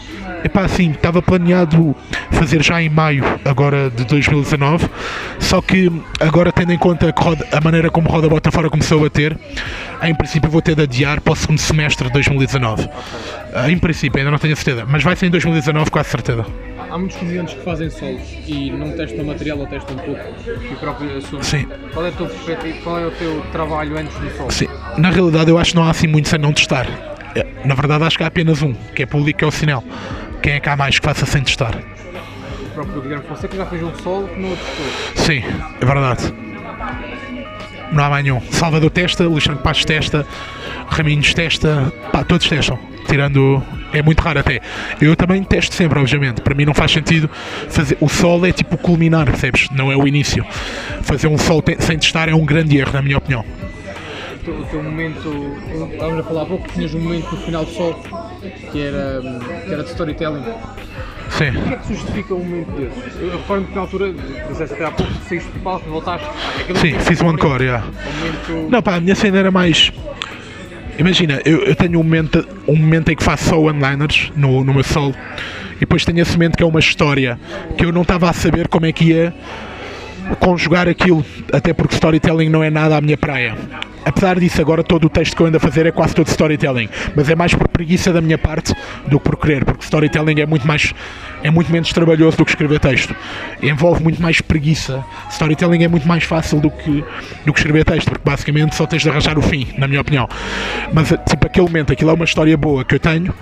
Epá, 0.45 0.69
sim, 0.69 0.91
estava 0.93 1.21
planeado 1.23 1.95
fazer 2.31 2.63
já 2.63 2.81
em 2.83 2.89
maio 2.89 3.25
agora 3.45 3.91
de 3.91 4.05
2019, 4.05 4.89
só 5.39 5.61
que 5.61 5.91
agora 6.21 6.53
tendo 6.53 6.73
em 6.73 6.79
conta 6.79 7.13
roda- 7.17 7.47
a 7.53 7.61
maneira 7.61 7.91
como 7.91 8.09
Roda 8.09 8.29
Bota 8.29 8.51
Fora 8.51 8.69
começou 8.71 8.99
a 8.99 9.03
bater, 9.03 9.37
em 10.03 10.15
princípio 10.15 10.51
vou 10.51 10.61
ter 10.63 10.75
de 10.77 10.83
adiar 10.83 11.21
para 11.21 11.33
o 11.33 11.37
segundo 11.37 11.59
semestre 11.59 12.07
de 12.07 12.13
2019. 12.13 12.89
Ah, 13.55 13.71
Em 13.71 13.79
princípio, 13.79 14.19
ainda 14.19 14.31
não 14.31 14.39
tenho 14.39 14.53
a 14.53 14.57
certeza, 14.57 14.85
mas 14.89 15.03
vai 15.03 15.15
ser 15.17 15.27
em 15.27 15.31
2019 15.31 15.91
quase 15.91 16.09
certeza. 16.11 16.45
Há 16.91 16.99
muitos 16.99 17.17
comediantes 17.17 17.55
que 17.55 17.63
fazem 17.65 17.89
solos 17.91 18.21
e 18.47 18.71
não 18.71 18.93
testam 18.93 19.25
material 19.25 19.59
ou 19.59 19.67
testam 19.67 19.97
pouco 19.97 20.21
e 20.71 20.75
próprio 20.77 21.17
assunto. 21.17 21.45
Sim. 21.45 21.67
Qual 21.93 22.05
é, 22.07 22.11
tua 22.11 22.27
perspectiva, 22.29 22.79
qual 22.85 22.99
é 22.99 23.07
o 23.07 23.11
teu 23.13 23.41
trabalho 23.51 23.97
antes 23.99 24.15
do 24.19 24.31
solo? 24.37 24.51
Sim, 24.51 24.69
na 24.99 25.11
realidade 25.11 25.51
eu 25.51 25.59
acho 25.59 25.71
que 25.71 25.77
não 25.77 25.85
há 25.85 25.91
assim 25.91 26.07
muitos 26.07 26.33
a 26.35 26.39
não 26.39 26.53
testar. 26.53 26.87
É, 27.35 27.47
Na 27.65 27.75
verdade 27.75 28.05
acho 28.05 28.17
que 28.19 28.25
há 28.25 28.27
apenas 28.27 28.63
um, 28.63 28.73
que 28.95 29.03
é 29.03 29.07
público, 29.07 29.39
que 29.39 29.45
é 29.45 29.49
o 29.49 29.51
sinal. 29.51 29.83
Quem 30.43 30.55
é 30.55 30.61
que 30.61 30.69
há 30.69 30.77
mais 30.77 30.99
que 30.99 31.05
faça 31.05 31.25
sem 31.27 31.43
testar? 31.43 31.75
O 32.63 32.75
próprio 32.75 33.03
Guilherme 33.03 33.25
Fonseca 33.27 33.57
já 33.57 33.67
fez 33.67 33.83
um 33.83 33.95
solo 33.97 34.29
que 34.29 34.41
não 34.41 34.57
testou. 34.57 34.87
Sim, 35.25 35.43
é 35.81 35.85
verdade. 35.85 36.33
Não 37.93 38.03
há 38.05 38.09
mais 38.11 38.25
nenhum. 38.25 38.41
Salvador 38.51 38.91
testa, 38.91 39.25
Alexandre 39.25 39.63
Paz 39.63 39.85
testa, 39.85 40.27
Raminhos 40.89 41.33
testa, 41.35 41.93
pá, 42.11 42.25
todos 42.25 42.49
testam. 42.49 42.79
Tirando. 43.07 43.63
É 43.93 44.01
muito 44.01 44.21
raro 44.21 44.39
até. 44.41 44.61
Eu 45.01 45.15
também 45.15 45.43
testo 45.45 45.75
sempre, 45.75 45.99
obviamente. 45.99 46.41
Para 46.41 46.55
mim 46.55 46.65
não 46.65 46.73
faz 46.73 46.93
sentido 46.93 47.29
fazer. 47.69 47.99
O 48.01 48.09
sol 48.09 48.47
é 48.47 48.53
tipo 48.53 48.79
culminar, 48.79 49.27
percebes? 49.27 49.69
Não 49.71 49.93
é 49.93 49.97
o 49.97 50.07
início. 50.07 50.45
Fazer 51.03 51.27
um 51.29 51.37
sol 51.37 51.61
te- 51.61 51.77
sem 51.81 51.99
testar 51.99 52.29
é 52.31 52.35
um 52.35 52.45
grande 52.47 52.79
erro, 52.79 52.93
na 52.95 53.03
minha 53.03 53.19
opinião. 53.19 53.45
O 54.43 54.45
teu, 54.45 54.55
o 54.59 54.65
teu 54.65 54.83
momento, 54.83 55.31
estávamos 55.93 56.19
a 56.19 56.23
falar 56.25 56.43
há 56.43 56.47
pouco, 56.47 56.69
tinhas 56.73 56.93
um 56.95 56.99
momento 56.99 57.31
no 57.31 57.37
final 57.43 57.65
do 57.65 57.71
solo 57.71 57.97
que 58.73 58.83
era, 58.83 59.23
que 59.65 59.73
era 59.73 59.85
de 59.85 59.91
storytelling. 59.91 60.43
Sim. 61.31 61.51
O 61.51 61.63
que 61.63 61.75
é 61.75 61.77
que 61.77 61.95
justifica 61.95 62.35
um 62.35 62.45
momento 62.45 62.73
desse? 62.73 63.23
Eu 63.23 63.39
recordo 63.39 63.67
que 63.69 63.75
na 63.77 63.81
altura, 63.83 64.13
disseste 64.49 64.75
até 64.75 64.85
há 64.85 64.91
pouco, 64.91 65.13
saíste 65.29 65.49
do 65.49 65.61
palco, 65.61 65.89
voltaste. 65.89 66.27
aquele 66.61 66.77
Sim, 66.77 66.89
momento 66.89 67.07
fiz 67.07 67.21
um 67.21 67.31
encore, 67.31 67.65
momento. 67.65 68.69
Não, 68.69 68.83
pá, 68.83 68.97
a 68.97 69.01
minha 69.01 69.15
cena 69.15 69.39
era 69.39 69.53
mais. 69.53 69.93
Imagina, 70.99 71.41
eu, 71.45 71.63
eu 71.63 71.77
tenho 71.77 72.01
um 72.01 72.03
momento, 72.03 72.45
um 72.67 72.75
momento 72.75 73.13
em 73.13 73.17
que 73.17 73.23
faço 73.23 73.49
só 73.49 73.61
one-liners 73.61 74.33
no, 74.35 74.65
no 74.65 74.75
meu 74.75 74.83
solo 74.83 75.15
e 75.77 75.81
depois 75.81 76.05
tenho 76.05 76.21
esse 76.21 76.33
momento 76.33 76.57
que 76.57 76.65
é 76.65 76.67
uma 76.67 76.81
história 76.81 77.39
que 77.79 77.85
eu 77.85 77.93
não 77.93 78.03
estava 78.03 78.29
a 78.29 78.33
saber 78.33 78.67
como 78.67 78.87
é 78.87 78.93
que 78.93 79.05
ia 79.05 79.33
conjugar 80.41 80.89
aquilo, 80.89 81.25
até 81.53 81.73
porque 81.73 81.95
storytelling 81.95 82.49
não 82.49 82.63
é 82.63 82.71
nada 82.71 82.97
à 82.97 83.01
minha 83.01 83.17
praia. 83.17 83.57
Apesar 84.05 84.39
disso, 84.39 84.61
agora 84.61 84.83
todo 84.83 85.05
o 85.07 85.09
texto 85.09 85.37
que 85.37 85.43
eu 85.43 85.47
ando 85.47 85.57
a 85.57 85.61
fazer 85.61 85.87
é 85.87 85.93
quase 85.93 86.15
todo 86.15 86.29
storytelling, 86.29 86.89
mas 87.15 87.29
é 87.29 87.35
mais 87.35 87.55
por 87.55 87.69
preguiça 87.69 88.13
da 88.13 88.21
minha 88.21 88.39
parte 88.39 88.75
do 89.07 89.19
que 89.19 89.25
por 89.25 89.37
querer, 89.37 89.65
porque 89.65 89.85
storytelling 89.85 90.41
é 90.41 90.47
muito 90.47 90.67
mais 90.67 90.93
é 91.43 91.51
muito 91.51 91.73
menos 91.73 91.93
trabalhoso 91.93 92.37
do 92.37 92.45
que 92.45 92.53
escrever 92.53 92.79
texto. 92.79 93.15
Envolve 93.61 94.03
muito 94.03 94.23
mais 94.23 94.41
preguiça. 94.41 95.05
Storytelling 95.31 95.83
é 95.83 95.89
muito 95.89 96.07
mais 96.07 96.23
fácil 96.23 96.61
do 96.61 96.71
que, 96.71 97.05
do 97.45 97.53
que 97.53 97.59
escrever 97.59 97.85
texto, 97.85 98.11
porque 98.11 98.23
basicamente 98.25 98.75
só 98.77 98.87
tens 98.87 99.03
de 99.03 99.09
arranjar 99.09 99.37
o 99.37 99.43
fim, 99.43 99.67
na 99.77 99.89
minha 99.89 100.01
opinião. 100.01 100.29
Mas 100.93 101.09
tipo 101.09 101.47
aquele 101.47 101.67
momento, 101.67 101.93
aquilo 101.93 102.11
é 102.11 102.15
uma 102.15 102.25
história 102.25 102.57
boa 102.57 102.85
que 102.85 102.95
eu 102.95 103.01
tenho 103.01 103.35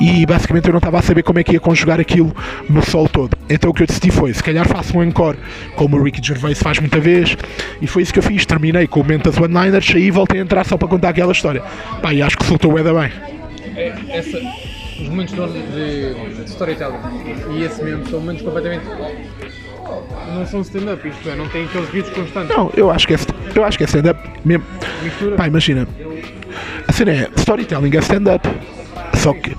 e 0.00 0.26
basicamente 0.26 0.66
eu 0.66 0.72
não 0.72 0.78
estava 0.78 0.98
a 0.98 1.02
saber 1.02 1.22
como 1.22 1.38
é 1.38 1.44
que 1.44 1.52
ia 1.52 1.60
conjugar 1.60 2.00
aquilo 2.00 2.34
no 2.68 2.84
sol 2.84 3.08
todo. 3.08 3.36
Então 3.48 3.70
o 3.70 3.74
que 3.74 3.82
eu 3.82 3.86
decidi 3.86 4.10
foi, 4.10 4.32
se 4.32 4.42
calhar 4.42 4.66
faço 4.66 4.96
um 4.96 5.02
encore, 5.02 5.38
como 5.74 5.96
o 5.96 6.02
Ricky 6.02 6.26
Gervais 6.26 6.58
faz 6.58 6.78
muita 6.78 7.00
vez, 7.00 7.36
e 7.80 7.86
foi 7.86 8.02
isso 8.02 8.12
que 8.12 8.18
eu 8.18 8.22
fiz. 8.22 8.44
Terminei 8.46 8.86
com 8.86 9.00
o 9.00 9.02
momento 9.02 9.30
das 9.30 9.38
one-liners, 9.38 9.85
saí 9.86 10.04
e 10.04 10.10
voltei 10.10 10.40
a 10.40 10.42
entrar 10.42 10.64
só 10.64 10.76
para 10.76 10.88
contar 10.88 11.10
aquela 11.10 11.32
história. 11.32 11.62
Pá, 12.02 12.12
e 12.12 12.22
acho 12.22 12.36
que 12.36 12.44
soltou 12.46 12.72
o 12.72 12.74
bem. 12.74 13.12
É, 13.76 13.94
essa, 14.08 14.38
os 15.00 15.08
momentos 15.08 15.34
de, 15.34 16.14
de, 16.14 16.50
storytelling 16.50 16.98
e 17.54 17.62
esse 17.62 17.82
mesmo 17.82 18.06
são 18.08 18.20
momentos 18.20 18.42
completamente 18.42 18.84
não 20.34 20.46
são 20.46 20.60
stand-up, 20.60 21.06
isto 21.08 21.28
é, 21.28 21.36
não 21.36 21.48
tem 21.48 21.64
aqueles 21.64 21.88
vídeos 21.90 22.12
constantes. 22.12 22.56
Não, 22.56 22.70
eu 22.76 22.90
acho 22.90 23.06
que 23.06 23.14
é, 23.14 23.18
eu 23.54 23.64
acho 23.64 23.78
que 23.78 23.84
é 23.84 23.86
stand-up 23.86 24.20
mesmo. 24.44 24.64
Mistura. 25.02 25.36
Pá, 25.36 25.46
imagina, 25.46 25.86
a 26.86 26.92
cena 26.92 27.12
é 27.12 27.30
storytelling 27.36 27.96
é 27.96 27.98
stand-up, 28.00 28.48
só 29.14 29.32
que 29.32 29.56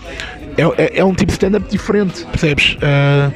é, 0.58 0.84
é, 0.84 1.00
é 1.00 1.06
um 1.06 1.14
tipo 1.14 1.28
de 1.28 1.34
stand-up 1.34 1.68
diferente, 1.70 2.26
percebes? 2.26 2.76
Uh, 2.76 3.34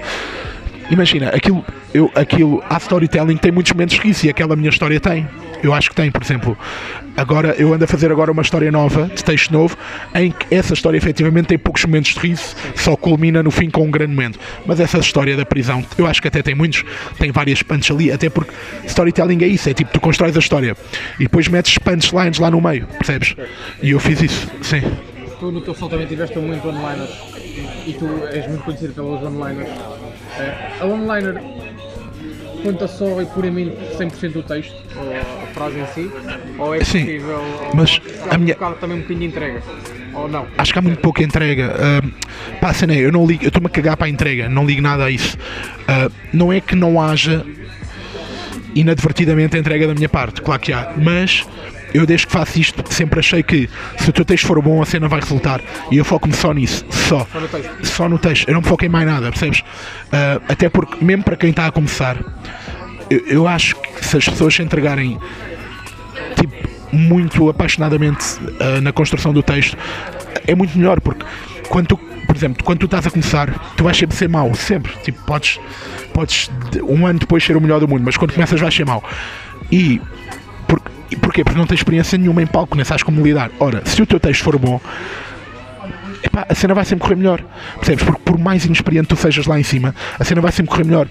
imagina, 0.91 1.29
aquilo, 1.29 1.63
eu, 1.93 2.11
aquilo, 2.15 2.63
a 2.69 2.77
storytelling 2.77 3.37
tem 3.37 3.51
muitos 3.51 3.71
momentos 3.71 3.97
risos 3.97 4.23
e 4.23 4.29
aquela 4.29 4.55
minha 4.55 4.69
história 4.69 4.99
tem. 4.99 5.27
Eu 5.63 5.73
acho 5.73 5.89
que 5.89 5.95
tem, 5.95 6.09
por 6.09 6.21
exemplo, 6.21 6.57
agora 7.15 7.55
eu 7.57 7.73
ando 7.73 7.83
a 7.83 7.87
fazer 7.87 8.11
agora 8.11 8.31
uma 8.31 8.41
história 8.41 8.71
nova, 8.71 9.05
de 9.07 9.23
texto 9.23 9.51
novo, 9.51 9.77
em 10.15 10.31
que 10.31 10.53
essa 10.53 10.73
história 10.73 10.97
efetivamente 10.97 11.47
tem 11.47 11.57
poucos 11.57 11.85
momentos 11.85 12.13
de 12.13 12.19
riso, 12.19 12.55
só 12.75 12.95
culmina 12.95 13.43
no 13.43 13.51
fim 13.51 13.69
com 13.69 13.85
um 13.85 13.91
grande 13.91 14.13
momento. 14.13 14.39
Mas 14.65 14.79
essa 14.79 14.97
história 14.97 15.37
da 15.37 15.45
prisão, 15.45 15.85
eu 15.97 16.07
acho 16.07 16.21
que 16.21 16.27
até 16.27 16.41
tem 16.41 16.55
muitos, 16.55 16.83
tem 17.17 17.31
várias 17.31 17.61
punches 17.61 17.95
ali, 17.95 18.11
até 18.11 18.29
porque 18.29 18.53
storytelling 18.85 19.43
é 19.43 19.47
isso, 19.47 19.69
é 19.69 19.73
tipo, 19.73 19.91
tu 19.91 19.99
constróis 19.99 20.35
a 20.35 20.39
história 20.39 20.75
e 21.19 21.23
depois 21.23 21.47
metes 21.47 21.77
punchlines 21.77 22.39
lá 22.39 22.49
no 22.49 22.59
meio, 22.59 22.87
percebes? 22.97 23.35
E 23.81 23.91
eu 23.91 23.99
fiz 23.99 24.21
isso, 24.21 24.47
sim. 24.61 24.81
Tu 25.39 25.51
no 25.51 25.61
teu 25.61 25.73
sol 25.73 25.89
também 25.89 26.05
tiveste 26.05 26.37
muito 26.37 26.67
onliners 26.67 27.09
e 27.85 27.93
tu 27.93 28.07
és 28.31 28.47
muito 28.47 28.63
conhecido 28.63 28.93
pelos 28.93 29.21
onliners. 29.23 29.69
Uh, 29.69 30.83
a 30.83 30.85
onliner 30.85 31.41
conta 32.63 32.87
só 32.87 33.21
e 33.21 33.25
puramente 33.25 33.75
100% 33.97 34.31
do 34.33 34.43
texto, 34.43 34.75
ou 34.95 35.11
a 35.43 35.47
frase 35.47 35.79
em 35.79 35.85
si, 35.87 36.11
ou 36.57 36.75
é 36.75 36.83
Sim, 36.83 36.99
possível 37.05 37.41
mas 37.73 38.01
há 38.29 38.35
a 38.35 38.37
minha- 38.37 38.55
um 38.55 38.73
também 38.73 38.97
um 38.97 39.01
bocadinho 39.01 39.19
de 39.19 39.25
entrega, 39.27 39.63
ou 40.13 40.27
não? 40.27 40.47
Acho 40.57 40.73
que 40.73 40.79
há 40.79 40.81
muito 40.81 40.99
pouca 40.99 41.23
entrega. 41.23 41.73
Uh, 41.75 42.57
pá, 42.59 42.73
cena 42.73 42.93
é, 42.93 42.97
eu 42.99 43.11
não 43.11 43.25
ligo, 43.25 43.43
eu 43.43 43.47
estou-me 43.47 43.67
a 43.67 43.69
cagar 43.69 43.97
para 43.97 44.07
a 44.07 44.09
entrega, 44.09 44.47
não 44.49 44.65
ligo 44.65 44.81
nada 44.81 45.05
a 45.05 45.11
isso. 45.11 45.37
Uh, 45.37 46.11
não 46.33 46.51
é 46.51 46.59
que 46.61 46.75
não 46.75 47.01
haja 47.01 47.45
inadvertidamente 48.75 49.55
a 49.55 49.59
entrega 49.59 49.87
da 49.87 49.93
minha 49.93 50.09
parte, 50.09 50.41
claro 50.41 50.61
que 50.61 50.71
há, 50.71 50.93
mas 50.97 51.45
eu 51.93 52.05
desde 52.05 52.25
que 52.27 52.33
faço 52.33 52.59
isto 52.59 52.83
sempre 52.93 53.19
achei 53.19 53.43
que 53.43 53.69
se 53.99 54.09
o 54.09 54.13
teu 54.13 54.23
texto 54.25 54.45
for 54.47 54.61
bom 54.61 54.81
a 54.81 54.85
cena 54.85 55.07
vai 55.07 55.19
resultar 55.19 55.61
e 55.91 55.97
eu 55.97 56.05
foco-me 56.05 56.33
só 56.33 56.53
nisso, 56.53 56.85
só. 56.89 57.27
Só 57.31 57.39
no 57.39 57.47
texto. 57.47 57.85
Só 57.85 58.09
no 58.09 58.17
texto, 58.19 58.47
eu 58.47 58.53
não 58.53 58.61
me 58.61 58.67
foco 58.67 58.85
em 58.85 58.89
mais 58.89 59.05
nada, 59.05 59.29
percebes? 59.29 59.59
Uh, 59.59 60.41
até 60.47 60.69
porque, 60.69 61.03
mesmo 61.03 61.23
para 61.23 61.35
quem 61.35 61.49
está 61.49 61.67
a 61.67 61.71
começar, 61.71 62.17
eu, 63.09 63.19
eu 63.27 63.47
acho 63.47 63.75
que 63.75 64.05
se 64.05 64.17
as 64.17 64.25
pessoas 64.27 64.53
se 64.55 64.61
entregarem 64.61 65.19
tipo, 66.39 66.55
muito 66.91 67.49
apaixonadamente 67.49 68.23
uh, 68.39 68.81
na 68.81 68.91
construção 68.91 69.33
do 69.33 69.43
texto, 69.43 69.77
é 70.47 70.55
muito 70.55 70.77
melhor, 70.77 70.99
porque 71.01 71.25
quando 71.69 71.87
tu, 71.87 71.97
por 71.97 72.35
exemplo, 72.35 72.63
quando 72.63 72.79
tu 72.79 72.85
estás 72.85 73.05
a 73.07 73.11
começar, 73.11 73.73
tu 73.75 73.83
vais 73.83 73.95
sempre 73.97 74.15
ser 74.15 74.27
mau, 74.29 74.53
sempre. 74.55 74.91
Tipo, 75.03 75.21
podes, 75.23 75.59
podes 76.13 76.49
de- 76.71 76.81
um 76.81 77.05
ano 77.05 77.19
depois 77.19 77.43
ser 77.43 77.55
o 77.55 77.61
melhor 77.61 77.79
do 77.79 77.87
mundo, 77.87 78.01
mas 78.03 78.17
quando 78.17 78.33
começas 78.33 78.59
vais 78.59 78.73
ser 78.73 78.85
mau. 78.85 79.03
E, 79.71 80.01
e 81.11 81.15
porquê? 81.15 81.43
Porque 81.43 81.59
não 81.59 81.67
tens 81.67 81.79
experiência 81.79 82.17
nenhuma 82.17 82.41
em 82.41 82.47
palco, 82.47 82.75
nem 82.75 82.85
sabes 82.85 83.03
como 83.03 83.21
lidar. 83.23 83.51
Ora, 83.59 83.81
se 83.85 84.01
o 84.01 84.05
teu 84.05 84.19
texto 84.19 84.43
for 84.43 84.57
bom, 84.57 84.79
epá, 86.23 86.45
a 86.47 86.55
cena 86.55 86.73
vai 86.73 86.85
sempre 86.85 87.03
correr 87.03 87.15
melhor. 87.15 87.41
Percebes? 87.75 88.03
Porque 88.03 88.21
por 88.23 88.37
mais 88.37 88.65
inexperiente 88.65 89.07
tu 89.09 89.15
sejas 89.15 89.45
lá 89.45 89.59
em 89.59 89.63
cima, 89.63 89.93
a 90.19 90.23
cena 90.23 90.41
vai 90.41 90.51
sempre 90.51 90.71
correr 90.71 90.85
melhor. 90.85 91.07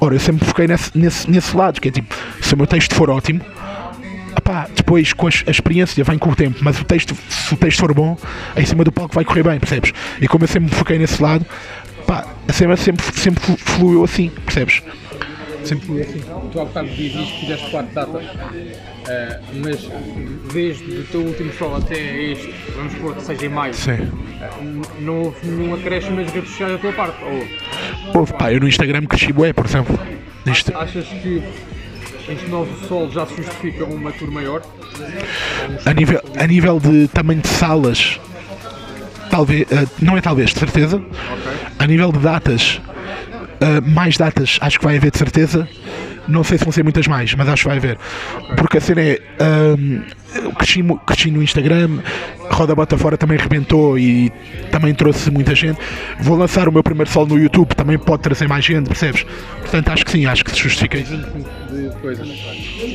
Ora, 0.00 0.14
eu 0.14 0.20
sempre 0.20 0.46
foquei 0.46 0.66
nesse, 0.66 0.96
nesse, 0.96 1.30
nesse 1.30 1.56
lado, 1.56 1.80
que 1.80 1.88
é 1.88 1.90
tipo, 1.90 2.14
se 2.40 2.54
o 2.54 2.56
meu 2.56 2.66
texto 2.66 2.94
for 2.94 3.10
ótimo, 3.10 3.40
epá, 4.36 4.68
depois 4.74 5.12
com 5.12 5.26
as- 5.26 5.42
a 5.46 5.50
experiência 5.50 6.02
vem 6.04 6.18
com 6.18 6.30
o 6.30 6.36
tempo, 6.36 6.58
mas 6.62 6.80
o 6.80 6.84
texto, 6.84 7.16
se 7.28 7.52
o 7.52 7.56
texto 7.56 7.80
for 7.80 7.92
bom, 7.92 8.16
em 8.56 8.64
cima 8.64 8.84
do 8.84 8.92
palco 8.92 9.14
vai 9.14 9.24
correr 9.24 9.42
bem, 9.42 9.58
percebes? 9.58 9.92
E 10.20 10.28
como 10.28 10.44
eu 10.44 10.48
sempre 10.48 10.74
foquei 10.74 10.98
nesse 10.98 11.20
lado, 11.22 11.44
pá, 12.06 12.24
a 12.48 12.52
cena 12.52 12.76
sempre, 12.76 13.04
sempre 13.18 13.42
flu- 13.42 13.56
fluiu 13.56 14.04
assim, 14.04 14.30
percebes? 14.44 14.82
Sempre 15.70 16.02
assim. 16.02 16.20
Tu 16.52 16.60
há 16.60 16.64
bocado 16.64 16.88
dizias 16.88 17.30
que 17.30 17.40
fizeste 17.40 17.70
quatro 17.70 17.94
datas, 17.94 18.24
eh, 19.08 19.40
mas 19.54 19.88
desde 20.52 20.84
o 20.98 21.04
teu 21.04 21.20
último 21.20 21.52
show 21.52 21.76
até 21.76 21.94
este, 22.32 22.52
vamos 22.74 22.92
supor 22.92 23.14
que 23.14 23.22
seja 23.22 23.46
em 23.46 23.48
maio, 23.48 23.72
n- 24.60 24.82
não 25.00 25.22
houve 25.22 25.46
nenhum 25.46 25.74
acréscimo 25.74 26.16
nas 26.16 26.30
redes 26.32 26.50
sociais 26.50 26.72
da 26.72 26.78
tua 26.78 26.92
parte, 26.92 27.16
ou 27.24 28.18
Houve, 28.20 28.32
pá, 28.34 28.52
eu 28.52 28.58
no 28.60 28.66
Instagram 28.68 29.06
cresci 29.06 29.32
bué, 29.32 29.52
por 29.52 29.66
exemplo. 29.66 29.96
Isto, 30.46 30.76
achas 30.76 31.06
que 31.06 31.40
este 32.28 32.46
novo 32.48 32.86
sol 32.88 33.08
já 33.10 33.24
se 33.26 33.36
justifica 33.36 33.84
uma 33.84 34.10
tour 34.12 34.30
maior? 34.30 34.62
a, 35.86 35.92
nível, 35.94 36.20
a 36.36 36.46
nível 36.48 36.80
de 36.80 37.06
tamanho 37.08 37.40
de 37.42 37.48
salas, 37.48 38.18
talvez, 39.30 39.62
eh, 39.70 39.86
não 40.02 40.16
é 40.16 40.20
talvez, 40.20 40.50
de 40.52 40.58
certeza. 40.58 40.96
Ok. 40.96 41.52
A 41.78 41.86
nível 41.86 42.10
de 42.10 42.18
datas, 42.18 42.80
eh, 43.60 43.80
mais 43.82 44.16
datas 44.16 44.58
acho 44.60 44.78
que 44.78 44.84
vai 44.84 44.96
haver 44.96 45.10
de 45.10 45.18
certeza. 45.18 45.68
Não 46.26 46.44
sei 46.44 46.58
se 46.58 46.64
vão 46.64 46.72
ser 46.72 46.82
muitas 46.82 47.06
mais, 47.06 47.34
mas 47.34 47.48
acho 47.48 47.62
que 47.62 47.68
vai 47.68 47.76
haver. 47.78 47.98
Porque 48.56 48.78
a 48.78 48.80
cena 48.80 49.00
é. 49.02 49.20
ahm, 49.38 50.02
eu 50.34 50.52
cresci, 50.52 50.82
cresci 51.04 51.30
no 51.30 51.42
Instagram, 51.42 51.98
Roda 52.50 52.74
Bota 52.74 52.96
Fora 52.96 53.18
também 53.18 53.36
rebentou 53.36 53.98
e 53.98 54.30
também 54.70 54.94
trouxe 54.94 55.30
muita 55.30 55.54
gente. 55.54 55.78
Vou 56.20 56.36
lançar 56.36 56.68
o 56.68 56.72
meu 56.72 56.84
primeiro 56.84 57.10
solo 57.10 57.26
no 57.28 57.38
YouTube, 57.38 57.74
também 57.74 57.98
pode 57.98 58.22
trazer 58.22 58.48
mais 58.48 58.64
gente, 58.64 58.86
percebes? 58.86 59.24
Portanto, 59.60 59.88
acho 59.88 60.04
que 60.04 60.10
sim, 60.12 60.26
acho 60.26 60.44
que 60.44 60.52
se 60.52 60.58
justifica 60.58 60.98
isso. 60.98 61.16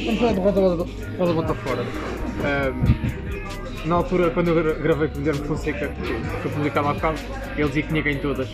Vamos 0.05 0.19
falar 0.19 0.33
de 0.33 0.39
roda, 0.39 1.33
bota 1.33 1.53
fora. 1.55 1.85
Ahm, 2.43 3.24
na 3.85 3.95
altura, 3.95 4.29
quando 4.31 4.49
eu 4.49 4.55
gra- 4.63 4.73
gravei 4.73 5.07
com 5.09 5.15
o 5.15 5.17
Guilherme 5.19 5.47
Fonseca, 5.47 5.87
que 5.87 6.13
foi 6.41 6.51
publicado 6.51 6.87
há 6.89 6.93
bocado, 6.93 7.17
ele 7.57 7.67
dizia 7.67 7.83
que 7.83 7.89
tinha 7.89 8.01
ganho 8.01 8.19
todas. 8.19 8.47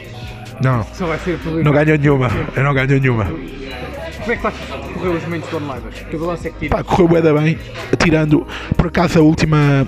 Não, 0.63 0.83
Só 0.93 1.07
vai 1.07 1.17
ser 1.19 1.37
publicado. 1.39 1.63
não 1.63 1.71
ganhou 1.71 1.97
nenhuma, 1.97 2.29
eu 2.55 2.63
não 2.63 2.73
ganho 2.73 2.99
nenhuma. 2.99 3.25
Como 3.25 4.31
é 4.33 4.35
que 4.37 4.47
está 4.47 4.49
a 4.49 4.77
correr 4.93 5.09
os 5.09 5.23
momentos 5.23 5.49
de 5.49 5.55
online? 5.55 5.83
Que 6.09 6.17
balanço 6.17 6.47
é 6.47 6.51
que 6.51 6.59
tira? 6.59 6.75
Pá, 6.77 6.83
correu 6.83 7.07
bué 7.07 7.21
bem, 7.33 7.57
tirando, 7.97 8.45
por 8.77 8.87
acaso 8.87 9.17
a 9.17 9.21
última, 9.23 9.87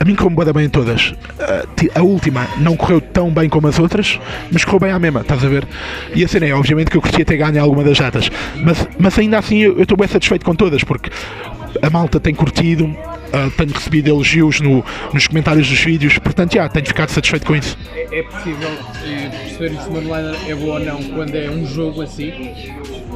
a 0.00 0.04
mim 0.04 0.16
correu 0.16 0.30
bué 0.34 0.52
bem 0.52 0.64
em 0.64 0.68
todas. 0.68 1.14
A, 1.38 1.64
ti- 1.76 1.90
a 1.94 2.02
última 2.02 2.44
não 2.58 2.76
correu 2.76 3.00
tão 3.00 3.30
bem 3.30 3.48
como 3.48 3.68
as 3.68 3.78
outras, 3.78 4.18
mas 4.50 4.64
correu 4.64 4.80
bem 4.80 4.90
à 4.90 4.98
mesma, 4.98 5.20
estás 5.20 5.44
a 5.44 5.48
ver? 5.48 5.64
E 6.12 6.24
a 6.24 6.28
cena 6.28 6.46
é, 6.46 6.52
obviamente 6.54 6.90
que 6.90 6.96
eu 6.96 7.00
curtia 7.02 7.24
ter 7.24 7.36
ganho 7.36 7.62
alguma 7.62 7.84
das 7.84 7.96
datas, 7.96 8.28
mas, 8.56 8.88
mas 8.98 9.16
ainda 9.16 9.38
assim 9.38 9.58
eu 9.58 9.74
eu 9.76 9.82
estou 9.82 9.96
bem 9.96 10.08
satisfeito 10.08 10.44
com 10.44 10.56
todas, 10.56 10.82
porque 10.82 11.08
a 11.80 11.90
malta 11.90 12.18
tem 12.20 12.34
curtido, 12.34 12.94
ah, 13.32 13.50
tenho 13.56 13.72
recebido 13.72 14.08
elogios 14.08 14.60
no- 14.60 14.84
nos 15.12 15.26
comentários 15.26 15.68
dos 15.68 15.78
vídeos, 15.80 16.18
portanto, 16.18 16.54
já, 16.54 16.68
tenho 16.68 16.86
ficado 16.86 17.10
satisfeito 17.10 17.46
com 17.46 17.56
isso. 17.56 17.76
É, 17.94 18.18
é 18.18 18.22
possível 18.24 18.68
eh, 19.04 19.28
perceber 19.30 19.80
se 19.80 19.88
uma 19.88 19.98
online 20.00 20.36
é 20.48 20.54
boa 20.54 20.78
ou 20.78 20.84
não 20.84 21.02
quando 21.04 21.34
é 21.34 21.50
um 21.50 21.66
jogo 21.66 22.02
assim? 22.02 22.52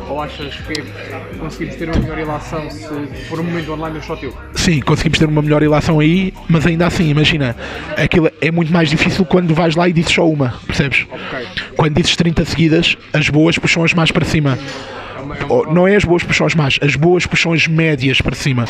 Ou 0.08 0.22
achas 0.22 0.54
que 0.54 1.36
conseguimos 1.38 1.75
ter 1.76 1.88
uma 1.90 1.98
melhor 1.98 2.16
relação 2.18 2.70
se 2.70 2.86
for 3.28 3.40
um 3.40 3.42
momento 3.42 3.72
online 3.72 4.00
só 4.02 4.14
teu? 4.14 4.32
Sim, 4.54 4.80
conseguimos 4.80 5.18
ter 5.18 5.26
uma 5.28 5.42
melhor 5.42 5.60
relação 5.62 5.98
aí, 5.98 6.32
mas 6.48 6.64
ainda 6.64 6.86
assim, 6.86 7.08
imagina, 7.08 7.56
aquilo 7.96 8.30
é 8.40 8.50
muito 8.52 8.72
mais 8.72 8.88
difícil 8.88 9.25
quando 9.25 9.52
vais 9.54 9.75
lá 9.75 9.88
e 9.88 9.92
dizes 9.92 10.12
só 10.12 10.28
uma, 10.28 10.54
percebes? 10.66 11.06
Ok. 11.10 11.46
Quando 11.76 11.94
dizes 11.94 12.14
30 12.14 12.44
seguidas, 12.44 12.96
as 13.12 13.28
boas 13.28 13.58
puxam 13.58 13.82
as 13.82 13.92
más 13.94 14.10
para 14.12 14.25
cima. 14.25 14.56
É 14.56 15.05
é 15.44 15.72
não 15.72 15.86
é 15.86 15.96
as 15.96 16.04
boas 16.04 16.22
puxam 16.22 16.46
as 16.46 16.54
más, 16.54 16.78
as 16.82 16.96
boas 16.96 17.26
puxam 17.26 17.52
as 17.52 17.66
médias 17.66 18.20
para 18.20 18.34
cima. 18.34 18.64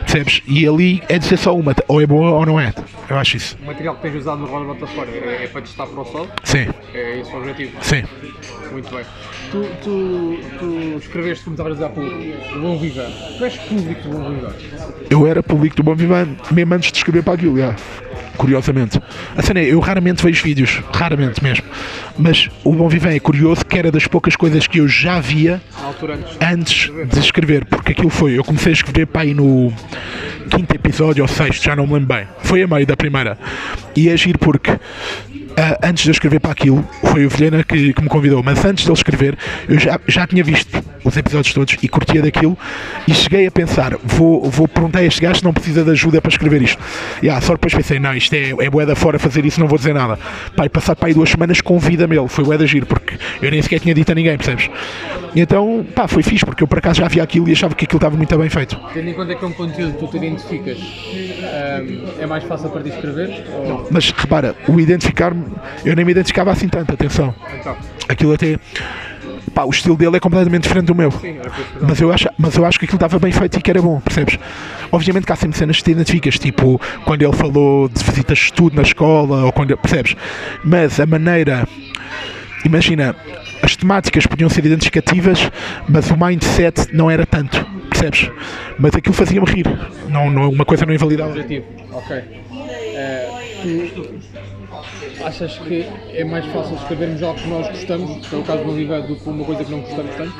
Percebes? 0.00 0.42
E 0.46 0.66
ali 0.66 1.02
é 1.08 1.18
dizer 1.18 1.36
só 1.36 1.54
uma, 1.56 1.74
ou 1.86 2.00
é 2.00 2.06
boa 2.06 2.30
ou 2.30 2.44
não 2.46 2.58
é. 2.58 2.72
Eu 3.08 3.16
acho 3.16 3.36
isso. 3.36 3.56
O 3.62 3.66
material 3.66 3.94
que 3.96 4.02
tens 4.02 4.16
usado 4.16 4.40
no 4.40 4.46
Roda 4.46 4.64
Bota 4.64 4.86
Fora 4.88 5.08
é, 5.10 5.44
é 5.44 5.46
para 5.46 5.60
testar 5.62 5.86
para 5.86 6.00
o 6.00 6.04
sol? 6.04 6.28
Sim, 6.42 6.66
É 6.94 7.20
esse 7.20 7.32
o 7.32 7.38
objetivo? 7.38 7.72
sim. 7.80 8.02
Muito 8.72 8.94
bem. 8.94 9.04
Tu, 9.50 9.66
tu, 9.82 10.38
tu 10.58 10.98
escreveste, 10.98 11.44
como 11.44 11.54
estavas 11.54 11.72
a 11.72 11.74
dizer 11.74 11.86
há 11.86 11.88
pouco, 11.88 12.56
o 12.56 12.60
Bom 12.60 12.78
Viver. 12.78 13.08
Tu 13.38 13.44
és 13.44 13.56
público 13.56 14.08
do 14.08 14.18
Bom 14.18 14.30
Viver. 14.30 14.52
Eu 15.10 15.26
era 15.26 15.42
público 15.42 15.76
do 15.76 15.82
Bom 15.82 15.94
Vivan, 15.94 16.36
mesmo 16.50 16.74
antes 16.74 16.90
de 16.92 16.98
escrever 16.98 17.22
para 17.22 17.34
aquilo, 17.34 17.58
já. 17.58 17.74
Curiosamente. 18.36 19.00
A 19.36 19.42
cena 19.42 19.60
é, 19.60 19.64
eu 19.66 19.80
raramente 19.80 20.22
vejo 20.24 20.42
vídeos, 20.42 20.80
raramente 20.92 21.42
mesmo. 21.42 21.64
Mas 22.16 22.48
o 22.64 22.72
Bom 22.72 22.88
Vivan 22.88 23.10
é 23.10 23.20
curioso 23.20 23.64
que 23.66 23.76
era 23.78 23.90
das 23.90 24.06
poucas 24.06 24.34
coisas 24.36 24.66
que 24.66 24.78
eu 24.78 24.88
já 24.88 25.20
via 25.20 25.60
antes. 26.40 26.90
de 27.08 27.18
escrever, 27.18 27.64
porque 27.64 27.92
aquilo 27.92 28.10
foi, 28.10 28.38
eu 28.38 28.44
comecei 28.44 28.72
a 28.72 28.74
escrever 28.74 29.06
para 29.06 29.22
aí 29.22 29.34
no 29.34 29.72
quinto 30.50 30.74
episódio 30.74 31.22
ou 31.22 31.28
sexto, 31.28 31.62
já 31.64 31.76
não 31.76 31.86
me 31.86 31.94
lembro 31.94 32.14
bem. 32.14 32.26
Foi 32.42 32.62
a 32.62 32.66
meio 32.66 32.86
da 32.86 32.96
primeira. 32.96 33.38
E 33.94 34.08
é 34.08 34.16
giro 34.16 34.38
porque 34.38 34.78
ah, 35.56 35.78
antes 35.82 36.04
de 36.04 36.10
eu 36.10 36.12
escrever 36.12 36.40
para 36.40 36.52
aquilo, 36.52 36.86
foi 37.02 37.26
o 37.26 37.28
Vilhena 37.28 37.62
que, 37.62 37.92
que 37.92 38.02
me 38.02 38.08
convidou, 38.08 38.42
mas 38.42 38.64
antes 38.64 38.84
de 38.84 38.90
ele 38.90 38.96
escrever, 38.96 39.38
eu 39.68 39.78
já, 39.78 40.00
já 40.06 40.26
tinha 40.26 40.42
visto 40.42 40.70
os 41.04 41.16
episódios 41.16 41.52
todos 41.52 41.76
e 41.82 41.88
curtia 41.88 42.22
daquilo 42.22 42.56
e 43.06 43.14
cheguei 43.14 43.46
a 43.46 43.50
pensar, 43.50 43.96
vou, 44.02 44.48
vou 44.50 44.68
perguntar 44.68 45.00
a 45.00 45.04
este 45.04 45.20
gajo 45.20 45.40
se 45.40 45.44
não 45.44 45.52
precisa 45.52 45.84
de 45.84 45.90
ajuda 45.90 46.20
para 46.20 46.30
escrever 46.30 46.62
isto. 46.62 46.82
E 47.22 47.28
ah, 47.28 47.40
só 47.40 47.52
depois 47.52 47.74
pensei, 47.74 47.98
não, 47.98 48.14
isto 48.14 48.32
é, 48.34 48.50
é 48.50 48.70
boeda 48.70 48.94
fora 48.94 49.18
fazer 49.18 49.44
isso, 49.44 49.60
não 49.60 49.66
vou 49.66 49.78
dizer 49.78 49.94
nada. 49.94 50.18
Pai, 50.56 50.68
passar 50.68 50.96
para 50.96 51.08
aí 51.08 51.14
duas 51.14 51.30
semanas, 51.30 51.60
convida-me 51.60 52.16
ele, 52.16 52.28
foi 52.28 52.44
boeda 52.44 52.66
giro, 52.66 52.86
porque 52.86 53.18
eu 53.42 53.50
nem 53.50 53.60
sequer 53.60 53.80
tinha 53.80 53.94
dito 53.94 54.10
a 54.10 54.14
ninguém, 54.14 54.36
percebes? 54.36 54.70
E 55.34 55.40
então, 55.40 55.86
pá, 55.94 56.08
foi 56.08 56.22
fixe, 56.22 56.44
porque 56.44 56.62
eu 56.62 56.68
por 56.68 56.78
acaso 56.78 57.00
já 57.00 57.08
via 57.08 57.22
aquilo 57.22 57.48
e 57.48 57.52
achava 57.52 57.74
que 57.74 57.84
aquilo 57.84 57.98
estava 57.98 58.16
muito 58.16 58.36
bem 58.36 58.48
feito. 58.48 58.78
Tendo 58.92 59.08
em 59.08 59.14
conta 59.14 59.34
que 59.34 59.44
é 59.44 59.48
um 59.48 59.52
conteúdo 59.52 59.92
que 59.92 59.98
tu 59.98 60.06
te 60.08 60.16
identificas, 60.16 60.78
ahm, 60.78 62.20
é 62.20 62.26
mais 62.26 62.44
fácil 62.44 62.70
para 62.70 62.82
ti 62.82 62.90
escrever? 62.90 63.46
Ou... 63.52 63.88
Mas 63.90 64.10
repara, 64.10 64.54
o 64.68 64.80
identificar-me, 64.80 65.44
eu 65.84 65.94
nem 65.94 66.04
me 66.04 66.12
identificava 66.12 66.50
assim 66.50 66.68
tanto, 66.68 66.92
atenção. 66.92 67.34
Então, 67.58 67.76
Aquilo 68.08 68.32
até. 68.32 68.58
Pá, 69.54 69.64
o 69.64 69.70
estilo 69.70 69.96
dele 69.96 70.16
é 70.16 70.20
completamente 70.20 70.62
diferente 70.62 70.86
do 70.86 70.94
meu. 70.94 71.10
sim, 71.12 71.36
eu 71.36 71.86
Mas 71.88 72.00
eu, 72.00 72.12
acho, 72.12 72.28
mas 72.38 72.56
eu 72.56 72.64
acho 72.64 72.78
que 72.78 72.84
aquilo 72.84 72.96
estava 72.96 73.18
bem 73.18 73.32
feito 73.32 73.58
e 73.58 73.62
que 73.62 73.70
era 73.70 73.80
bom, 73.80 74.00
percebes? 74.00 74.38
Obviamente 74.92 75.26
que 75.26 75.32
há 75.32 75.36
sempre 75.36 75.56
cenas 75.56 75.76
que 75.78 75.84
te 75.84 75.90
identificas, 75.92 76.38
tipo 76.38 76.80
quando 77.04 77.22
ele 77.22 77.32
falou 77.32 77.88
de 77.88 78.02
visitas 78.02 78.38
de 78.38 78.44
estudo 78.44 78.76
na 78.76 78.82
escola, 78.82 79.44
ou 79.44 79.52
quando. 79.52 79.76
percebes? 79.76 80.16
Mas 80.64 80.98
a 80.98 81.06
maneira. 81.06 81.66
Imagina, 82.64 83.16
as 83.62 83.76
temáticas 83.76 84.26
podiam 84.26 84.48
ser 84.50 84.64
identificativas, 84.66 85.50
mas 85.88 86.10
o 86.10 86.16
mindset 86.16 86.94
não 86.94 87.10
era 87.10 87.24
tanto, 87.24 87.64
percebes? 87.88 88.30
Mas 88.78 88.94
aquilo 88.94 89.14
fazia-me 89.14 89.46
rir. 89.46 89.66
Não, 90.08 90.30
não, 90.30 90.50
uma 90.50 90.64
coisa 90.64 90.84
não 90.84 90.94
invalidava. 90.94 91.30
objetivo. 91.30 91.66
Ok. 91.92 92.16
Eh, 92.16 93.28
tu 93.94 94.20
achas 95.24 95.58
que 95.58 95.86
é 96.12 96.24
mais 96.24 96.44
fácil 96.46 96.76
escrevermos 96.76 97.22
algo 97.22 97.40
que 97.40 97.48
nós 97.48 97.68
gostamos, 97.68 98.26
que 98.26 98.34
é 98.34 98.38
o 98.38 98.42
caso 98.42 98.64
do 98.64 98.70
Oliveira, 98.72 99.02
do 99.02 99.16
que 99.16 99.28
uma 99.28 99.44
coisa 99.44 99.64
que 99.64 99.70
não 99.70 99.80
gostamos 99.80 100.14
tanto? 100.16 100.34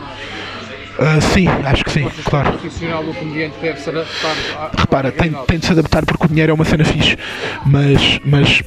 Ah, 0.99 1.21
sim, 1.21 1.47
acho 1.49 1.85
que 1.85 1.91
sim, 1.93 2.09
que 2.09 2.23
claro. 2.25 2.51
o 2.51 2.59
profissional 2.59 3.03
do 3.03 3.15
comediante 3.15 3.57
deve 3.63 3.81
se 3.81 3.89
adaptar 3.89 4.37
à, 4.59 4.71
Repara, 4.79 5.11
tem, 5.11 5.33
tem 5.47 5.59
de 5.59 5.65
se 5.65 5.73
adaptar 5.73 6.05
porque 6.05 6.27
o 6.27 6.29
dinheiro 6.29 6.53
é 6.53 6.55
uma 6.55 6.65
cena 6.65 6.85
fixe, 6.85 7.17
mas, 7.65 8.21
mas 8.25 8.63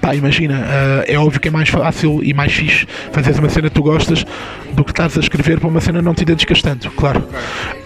pá, 0.00 0.14
imagina, 0.14 0.64
ah, 0.66 1.04
é 1.06 1.18
óbvio 1.18 1.40
que 1.40 1.48
é 1.48 1.50
mais 1.50 1.68
fácil 1.68 2.20
e 2.22 2.32
mais 2.32 2.52
fixe 2.52 2.86
fazeres 3.12 3.38
uma 3.38 3.48
cena 3.48 3.68
que 3.68 3.74
tu 3.74 3.82
gostas 3.82 4.24
do 4.72 4.84
que 4.84 4.90
estás 4.90 5.16
a 5.16 5.20
escrever 5.20 5.58
para 5.58 5.68
uma 5.68 5.80
cena 5.80 6.00
não 6.00 6.14
te 6.14 6.22
identificas 6.22 6.62
tanto, 6.62 6.90
claro. 6.92 7.26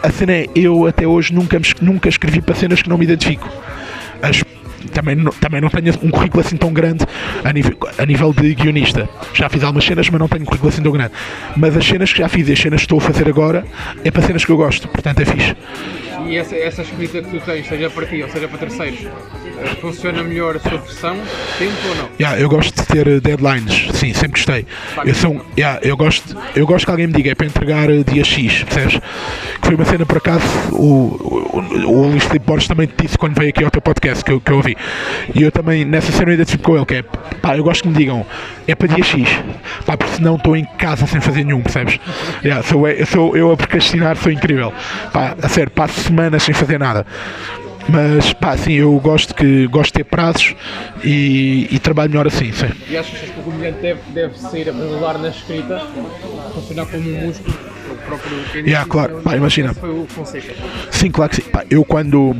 A 0.02 0.10
cena 0.10 0.32
é, 0.32 0.46
eu 0.54 0.86
até 0.86 1.06
hoje 1.06 1.32
nunca, 1.32 1.60
nunca 1.80 2.08
escrevi 2.08 2.40
para 2.40 2.54
cenas 2.54 2.82
que 2.82 2.88
não 2.88 2.98
me 2.98 3.04
identifico. 3.04 3.48
As- 4.22 4.42
também, 4.90 5.14
não, 5.16 5.32
também 5.32 5.60
não 5.60 5.68
tenho 5.68 5.92
um 6.02 6.10
currículo 6.10 6.42
assim 6.44 6.56
tão 6.56 6.72
grande 6.72 7.04
a 7.44 7.52
nível, 7.52 7.76
a 7.98 8.06
nível 8.06 8.32
de 8.32 8.54
guionista. 8.54 9.08
Já 9.34 9.48
fiz 9.48 9.62
algumas 9.62 9.84
cenas, 9.84 10.08
mas 10.08 10.20
não 10.20 10.28
tenho 10.28 10.42
um 10.42 10.46
currículo 10.46 10.70
assim 10.72 10.82
tão 10.82 10.92
grande. 10.92 11.12
Mas 11.56 11.76
as 11.76 11.84
cenas 11.84 12.12
que 12.12 12.18
já 12.18 12.28
fiz 12.28 12.48
e 12.48 12.52
as 12.52 12.58
cenas 12.58 12.80
que 12.80 12.84
estou 12.86 12.98
a 12.98 13.00
fazer 13.02 13.28
agora 13.28 13.64
é 14.04 14.10
para 14.10 14.22
cenas 14.22 14.44
que 14.44 14.50
eu 14.52 14.56
gosto, 14.56 14.88
portanto 14.88 15.20
é 15.20 15.24
fixe. 15.24 15.54
E 16.26 16.36
essa, 16.36 16.54
essa 16.54 16.82
escrita 16.82 17.20
que 17.20 17.30
tu 17.30 17.44
tens, 17.44 17.66
seja 17.66 17.90
para 17.90 18.06
ti 18.06 18.22
ou 18.22 18.28
seja 18.28 18.46
para 18.46 18.58
terceiros, 18.58 19.00
eh, 19.00 19.66
funciona 19.80 20.22
melhor 20.22 20.54
a 20.54 20.60
sua 20.60 20.78
pressão, 20.78 21.16
tempo 21.58 21.72
ou 21.88 21.94
não? 21.96 22.08
Yeah, 22.20 22.40
eu 22.40 22.48
gosto 22.48 22.80
de 22.80 22.86
ter 22.86 23.08
uh, 23.08 23.20
deadlines, 23.20 23.88
sim, 23.94 24.12
sempre 24.14 24.40
gostei. 24.40 24.64
Eu, 25.04 25.14
sou, 25.16 25.32
um- 25.32 25.40
yeah, 25.58 25.80
eu, 25.82 25.96
gosto, 25.96 26.36
eu 26.54 26.64
gosto 26.64 26.84
que 26.84 26.90
alguém 26.92 27.08
me 27.08 27.12
diga 27.12 27.32
é 27.32 27.34
para 27.34 27.46
entregar 27.46 27.90
uh, 27.90 28.04
dia 28.04 28.22
X, 28.22 28.62
percebes? 28.62 29.00
Que 29.60 29.66
foi 29.66 29.74
uma 29.74 29.84
cena 29.84 30.06
por 30.06 30.18
acaso, 30.18 30.46
o, 30.70 31.50
o, 31.52 31.86
o 31.90 32.08
Luís 32.08 32.22
Filipe 32.24 32.46
Borges 32.46 32.68
também 32.68 32.86
te 32.86 33.02
disse 33.02 33.18
quando 33.18 33.34
veio 33.36 33.50
aqui 33.50 33.64
ao 33.64 33.70
teu 33.70 33.82
podcast 33.82 34.24
que 34.24 34.30
eu, 34.30 34.40
que 34.40 34.52
eu 34.52 34.56
ouvi. 34.58 34.71
E 35.34 35.42
eu 35.42 35.50
também 35.50 35.84
nessa 35.84 36.12
cena 36.12 36.30
eu 36.30 36.34
identifico 36.34 36.64
com 36.64 36.76
ele, 36.76 36.86
que 36.86 36.94
é 36.94 37.02
pá, 37.02 37.56
eu 37.56 37.64
gosto 37.64 37.82
que 37.82 37.88
me 37.88 37.94
digam 37.94 38.24
é 38.66 38.74
para 38.74 38.88
dia 38.88 39.04
X, 39.04 39.28
pá, 39.84 39.96
porque 39.96 40.16
senão 40.16 40.36
estou 40.36 40.56
em 40.56 40.64
casa 40.64 41.06
sem 41.06 41.20
fazer 41.20 41.44
nenhum, 41.44 41.60
percebes? 41.60 41.98
Yeah, 42.44 42.62
sou, 42.62 42.88
eu, 42.88 43.06
sou, 43.06 43.36
eu 43.36 43.50
a 43.50 43.56
procrastinar 43.56 44.16
sou 44.16 44.30
incrível. 44.30 44.72
Pá, 45.12 45.36
a 45.42 45.48
sério, 45.48 45.70
passo 45.70 46.00
semanas 46.00 46.42
sem 46.42 46.54
fazer 46.54 46.78
nada. 46.78 47.06
Mas 47.88 48.32
pá, 48.32 48.56
sim, 48.56 48.74
eu 48.74 48.92
gosto, 49.00 49.34
que, 49.34 49.66
gosto 49.66 49.88
de 49.88 49.92
ter 49.94 50.04
prazos 50.04 50.54
e, 51.02 51.66
e 51.70 51.78
trabalho 51.78 52.10
melhor 52.10 52.26
assim, 52.26 52.52
sim. 52.52 52.70
E 52.88 52.96
achas 52.96 53.18
que 53.18 53.40
o 53.40 53.42
comediante 53.42 53.80
deve, 53.80 54.00
deve 54.12 54.38
sair 54.38 54.68
a 54.68 54.72
brasilar 54.72 55.18
na 55.18 55.28
escrita, 55.28 55.82
funcionar 56.54 56.86
como 56.86 57.10
um 57.10 57.26
músculo, 57.26 57.54
próprio 58.02 58.36
quem 58.52 58.64
Yeah, 58.64 58.88
claro. 58.88 59.20
Pá, 59.22 59.36
imagina. 59.36 59.74
Foi 59.74 59.90
o 59.90 60.06
Fonseca. 60.06 60.54
Sim, 60.90 61.10
claro 61.10 61.30
que 61.30 61.36
sim. 61.36 61.50
Pá, 61.50 61.64
eu 61.70 61.84
quando 61.84 62.36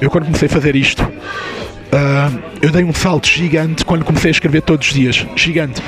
eu 0.00 0.10
quando 0.10 0.24
comecei 0.24 0.46
a 0.46 0.50
fazer 0.50 0.76
isto, 0.76 1.02
ah, 1.92 2.30
eu 2.60 2.70
dei 2.70 2.84
um 2.84 2.92
salto 2.92 3.28
gigante 3.28 3.84
quando 3.84 4.04
comecei 4.04 4.30
a 4.30 4.32
escrever 4.32 4.62
todos 4.62 4.86
os 4.86 4.94
dias. 4.94 5.26
Gigante. 5.36 5.82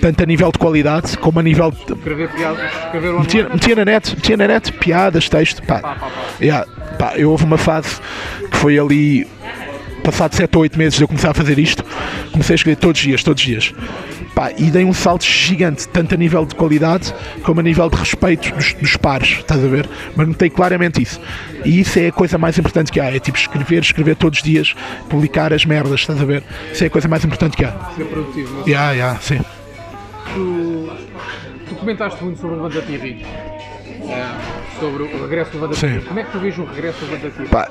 Tanto 0.00 0.22
a 0.22 0.26
nível 0.26 0.52
de 0.52 0.58
qualidade 0.58 1.16
como 1.18 1.40
a 1.40 1.42
nível 1.42 1.70
de. 1.70 1.92
Escrever 1.92 2.28
piadas, 2.30 2.72
escrever 2.72 3.12
Metia, 3.12 3.48
metia 3.48 3.76
na 3.76 3.84
net, 3.84 4.14
metia 4.14 4.36
na 4.36 4.48
net, 4.48 4.72
piadas, 4.72 5.28
texto, 5.28 5.62
pá. 5.62 5.80
Pá, 5.80 5.94
pá, 5.94 6.06
pá. 6.06 6.10
Yeah, 6.40 6.66
pá, 6.98 7.12
eu 7.16 7.30
houve 7.30 7.44
uma 7.44 7.56
fase 7.56 7.98
que 8.50 8.56
foi 8.56 8.78
ali, 8.78 9.26
passado 10.02 10.34
7 10.34 10.54
ou 10.54 10.62
8 10.62 10.78
meses 10.78 10.98
de 10.98 11.02
eu 11.02 11.08
começar 11.08 11.30
a 11.30 11.34
fazer 11.34 11.58
isto, 11.58 11.84
comecei 12.30 12.54
a 12.54 12.56
escrever 12.56 12.76
todos 12.76 13.00
os 13.00 13.06
dias, 13.06 13.22
todos 13.22 13.42
os 13.42 13.46
dias. 13.46 13.74
Pá, 14.36 14.52
e 14.58 14.70
dei 14.70 14.84
um 14.84 14.92
salto 14.92 15.24
gigante, 15.24 15.88
tanto 15.88 16.14
a 16.14 16.18
nível 16.18 16.44
de 16.44 16.54
qualidade 16.54 17.14
como 17.42 17.60
a 17.60 17.62
nível 17.62 17.88
de 17.88 17.96
respeito 17.96 18.54
dos, 18.54 18.74
dos 18.74 18.94
pares, 18.94 19.38
estás 19.38 19.64
a 19.64 19.66
ver? 19.66 19.88
Mas 20.14 20.28
notei 20.28 20.50
claramente 20.50 21.00
isso. 21.00 21.18
E 21.64 21.80
isso 21.80 21.98
é 21.98 22.08
a 22.08 22.12
coisa 22.12 22.36
mais 22.36 22.58
importante 22.58 22.92
que 22.92 23.00
há, 23.00 23.06
é 23.06 23.18
tipo 23.18 23.38
escrever, 23.38 23.80
escrever 23.80 24.14
todos 24.14 24.40
os 24.40 24.44
dias, 24.44 24.74
publicar 25.08 25.54
as 25.54 25.64
merdas, 25.64 26.00
estás 26.00 26.20
a 26.20 26.24
ver? 26.26 26.44
Isso 26.70 26.84
é 26.84 26.86
a 26.86 26.90
coisa 26.90 27.08
mais 27.08 27.24
importante 27.24 27.56
que 27.56 27.64
há. 27.64 27.72
Ser 27.96 28.04
produtivo. 28.04 28.56
Mas 28.58 28.66
Yeah, 28.66 28.92
yeah, 28.92 29.18
sim. 29.20 29.40
tu, 30.34 30.92
tu 31.70 31.74
comentaste 31.76 32.22
muito 32.22 32.38
sobre 32.38 32.56
o 32.56 32.62
Levanta 32.62 32.86
Ri. 32.86 33.24
Sobre 34.80 35.02
o 35.04 35.22
regresso 35.22 35.50
do 35.52 35.60
Levanta 35.60 35.74
Sim. 35.76 36.00
Como 36.06 36.20
é 36.20 36.24
que 36.24 36.30
tu 36.32 36.38
vês 36.38 36.58
o 36.58 36.64
regresso 36.64 37.04
do? 37.04 37.48
Pá, 37.48 37.68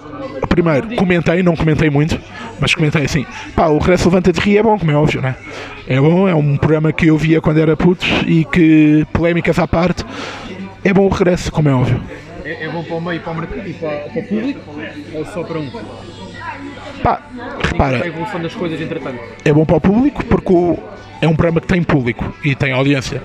primeiro, 0.50 0.96
comentei, 0.96 1.44
não 1.44 1.56
comentei 1.56 1.90
muito, 1.90 2.20
mas 2.60 2.74
comentei 2.74 3.06
assim. 3.06 3.26
Pá, 3.56 3.68
o 3.68 3.78
Regresso 3.78 4.10
Levanta 4.10 4.32
de 4.34 4.40
Rir 4.40 4.58
é 4.58 4.64
bom, 4.64 4.78
como 4.78 4.92
é 4.92 4.96
óbvio, 4.96 5.22
né? 5.22 5.36
É 5.88 6.00
bom, 6.00 6.28
é 6.28 6.34
um 6.36 6.58
programa 6.58 6.92
que 6.92 7.08
eu 7.08 7.18
via 7.18 7.40
quando 7.42 7.60
era 7.60 7.76
puto 7.78 8.06
e 8.26 8.44
que, 8.46 9.06
polémicas 9.14 9.58
à 9.60 9.68
parte, 9.68 10.04
é 10.84 10.94
bom 10.94 11.06
o 11.06 11.10
regresso, 11.10 11.52
como 11.52 11.70
é 11.70 11.74
óbvio. 11.74 12.02
É, 12.44 12.66
é 12.66 12.70
bom 12.70 12.84
para 12.84 12.96
o 12.96 13.02
meio 13.02 13.20
para 13.22 13.32
o 13.32 13.36
mercado 13.36 13.68
e 13.68 13.74
para, 13.74 13.90
para 13.98 14.20
o 14.20 14.24
público 14.28 14.62
ou 15.14 15.26
só 15.26 15.44
para 15.44 15.60
um? 15.60 15.70
Pá, 17.04 17.22
Para 17.34 17.44
a 17.44 17.68
repara, 17.72 18.08
evolução 18.08 18.42
das 18.42 18.54
coisas, 18.56 18.80
entretanto. 18.82 19.20
é 19.44 19.52
bom 19.54 19.66
para 19.66 19.78
o 19.78 19.82
público 19.82 20.24
porque 20.26 20.54
o- 20.54 20.78
é 21.22 21.28
um 21.28 21.36
programa 21.36 21.62
que 21.62 21.68
tem 21.68 21.82
público 21.84 22.34
e 22.44 22.56
tem 22.56 22.72
audiência. 22.72 23.22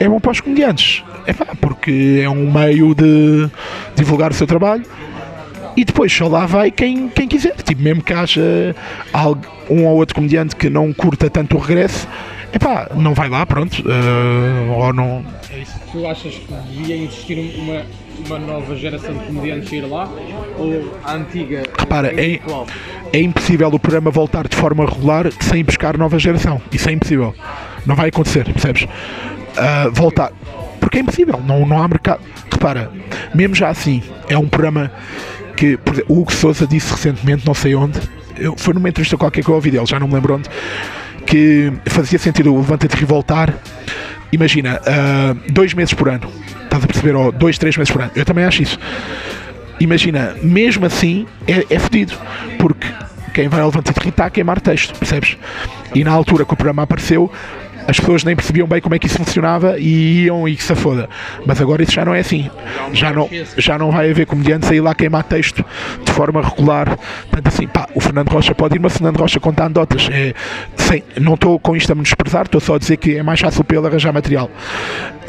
É 0.00 0.08
bom 0.08 0.18
para 0.20 0.32
os 0.32 0.40
comediantes, 0.40 1.02
é 1.26 1.32
pá, 1.32 1.46
porque 1.60 2.20
é 2.22 2.28
um 2.28 2.50
meio 2.52 2.94
de 2.94 3.48
divulgar 3.94 4.30
o 4.30 4.34
seu 4.34 4.46
trabalho 4.46 4.84
e 5.76 5.84
depois 5.84 6.12
só 6.12 6.28
lá 6.28 6.46
vai 6.46 6.70
quem, 6.70 7.08
quem 7.08 7.26
quiser. 7.28 7.54
Tipo, 7.62 7.82
mesmo 7.82 8.02
que 8.02 8.12
haja 8.12 8.74
um 9.70 9.86
ou 9.86 9.96
outro 9.96 10.14
comediante 10.14 10.54
que 10.56 10.68
não 10.68 10.92
curta 10.92 11.28
tanto 11.30 11.56
o 11.56 11.60
regresso, 11.60 12.06
é 12.52 12.58
pá, 12.58 12.88
não 12.94 13.14
vai 13.14 13.28
lá, 13.28 13.44
pronto. 13.44 13.82
eh, 13.88 14.70
ou 14.76 14.92
não. 14.92 15.24
Tu 15.90 16.06
achas 16.06 16.34
que 16.34 16.52
devia 16.72 16.96
existir 16.96 17.54
uma, 17.58 17.82
uma 18.26 18.38
nova 18.38 18.76
geração 18.76 19.14
de 19.14 19.24
comediantes 19.26 19.72
ir 19.72 19.82
lá? 19.82 20.08
Ou 20.58 20.92
a 21.02 21.14
antiga 21.14 21.62
Repara, 21.78 22.12
é, 22.20 22.40
é 23.12 23.20
impossível 23.20 23.68
o 23.68 23.78
programa 23.78 24.10
voltar 24.10 24.46
de 24.46 24.56
forma 24.56 24.84
regular 24.86 25.26
sem 25.40 25.64
buscar 25.64 25.96
nova 25.98 26.18
geração. 26.18 26.60
Isso 26.70 26.88
é 26.88 26.92
impossível. 26.92 27.34
Não 27.86 27.94
vai 27.94 28.08
acontecer, 28.08 28.44
percebes? 28.44 28.86
Ah, 29.56 29.88
voltar. 29.92 30.32
Porque 30.80 30.98
é 30.98 31.00
impossível, 31.00 31.40
não, 31.46 31.66
não 31.66 31.82
há 31.82 31.88
mercado. 31.88 32.20
Repara, 32.50 32.90
mesmo 33.34 33.54
já 33.54 33.68
assim, 33.68 34.02
é 34.28 34.36
um 34.36 34.48
programa 34.48 34.90
que 35.56 35.76
por 35.76 35.94
exemplo, 35.94 36.14
o 36.16 36.20
Hugo 36.20 36.32
Souza 36.32 36.66
disse 36.66 36.90
recentemente, 36.92 37.46
não 37.46 37.54
sei 37.54 37.74
onde, 37.74 38.00
eu, 38.36 38.56
foi 38.56 38.74
numa 38.74 38.88
entrevista 38.88 39.16
qualquer 39.16 39.44
que 39.44 39.48
eu 39.48 39.54
ouvi 39.54 39.70
dele, 39.70 39.86
já 39.86 40.00
não 40.00 40.08
me 40.08 40.14
lembro 40.14 40.34
onde, 40.34 40.48
que 41.26 41.72
fazia 41.86 42.18
sentido 42.18 42.52
o 42.52 42.58
Levanta-te 42.58 43.00
e 43.00 43.04
voltar. 43.04 43.54
Imagina, 44.32 44.80
ah, 44.86 45.36
dois 45.50 45.74
meses 45.74 45.94
por 45.94 46.08
ano. 46.08 46.28
Estás 46.64 46.82
a 46.82 46.86
perceber? 46.86 47.14
Ou 47.14 47.30
dois, 47.30 47.56
três 47.56 47.76
meses 47.76 47.92
por 47.92 48.02
ano. 48.02 48.10
Eu 48.16 48.24
também 48.24 48.44
acho 48.44 48.62
isso 48.62 48.78
imagina, 49.80 50.34
mesmo 50.42 50.86
assim 50.86 51.26
é, 51.46 51.64
é 51.70 51.78
fedido, 51.78 52.14
porque 52.58 52.86
quem 53.32 53.48
vai 53.48 53.60
ao 53.60 53.70
Rir 53.70 53.82
está 54.08 54.26
a 54.26 54.30
queimar 54.30 54.60
texto, 54.60 54.96
percebes? 54.98 55.36
E 55.94 56.04
na 56.04 56.12
altura 56.12 56.44
que 56.44 56.52
o 56.52 56.56
programa 56.56 56.82
apareceu, 56.82 57.30
as 57.86 57.98
pessoas 57.98 58.24
nem 58.24 58.34
percebiam 58.34 58.66
bem 58.66 58.80
como 58.80 58.94
é 58.94 58.98
que 58.98 59.06
isso 59.06 59.16
funcionava 59.16 59.78
e 59.78 60.24
iam 60.24 60.48
e 60.48 60.56
que 60.56 60.62
se 60.62 60.74
foda. 60.74 61.08
Mas 61.46 61.60
agora 61.60 61.82
isso 61.82 61.92
já 61.92 62.04
não 62.04 62.14
é 62.14 62.20
assim. 62.20 62.50
Já 62.92 63.12
não, 63.12 63.28
já 63.56 63.78
não 63.78 63.90
vai 63.90 64.10
haver 64.10 64.26
comediantes 64.26 64.70
a 64.70 64.74
ir 64.74 64.80
lá 64.80 64.94
queimar 64.94 65.24
texto 65.24 65.64
de 66.04 66.12
forma 66.12 66.42
regular. 66.42 66.98
Tanto 67.30 67.48
assim, 67.48 67.66
pá, 67.66 67.88
o 67.94 68.00
Fernando 68.00 68.28
Rocha 68.30 68.54
pode 68.54 68.76
ir, 68.76 68.80
mas 68.80 68.94
o 68.94 68.98
Fernando 68.98 69.18
Rocha 69.18 69.40
conta 69.40 69.64
anedotas. 69.64 70.08
É, 70.10 70.34
sem, 70.76 71.02
não 71.20 71.34
estou 71.34 71.58
com 71.58 71.76
isto 71.76 71.90
a 71.92 71.94
me 71.94 72.02
desprezar, 72.02 72.42
estou 72.42 72.60
só 72.60 72.76
a 72.76 72.78
dizer 72.78 72.96
que 72.96 73.16
é 73.16 73.22
mais 73.22 73.40
fácil 73.40 73.64
para 73.64 73.76
ele 73.76 73.86
arranjar 73.86 74.12
material. 74.12 74.50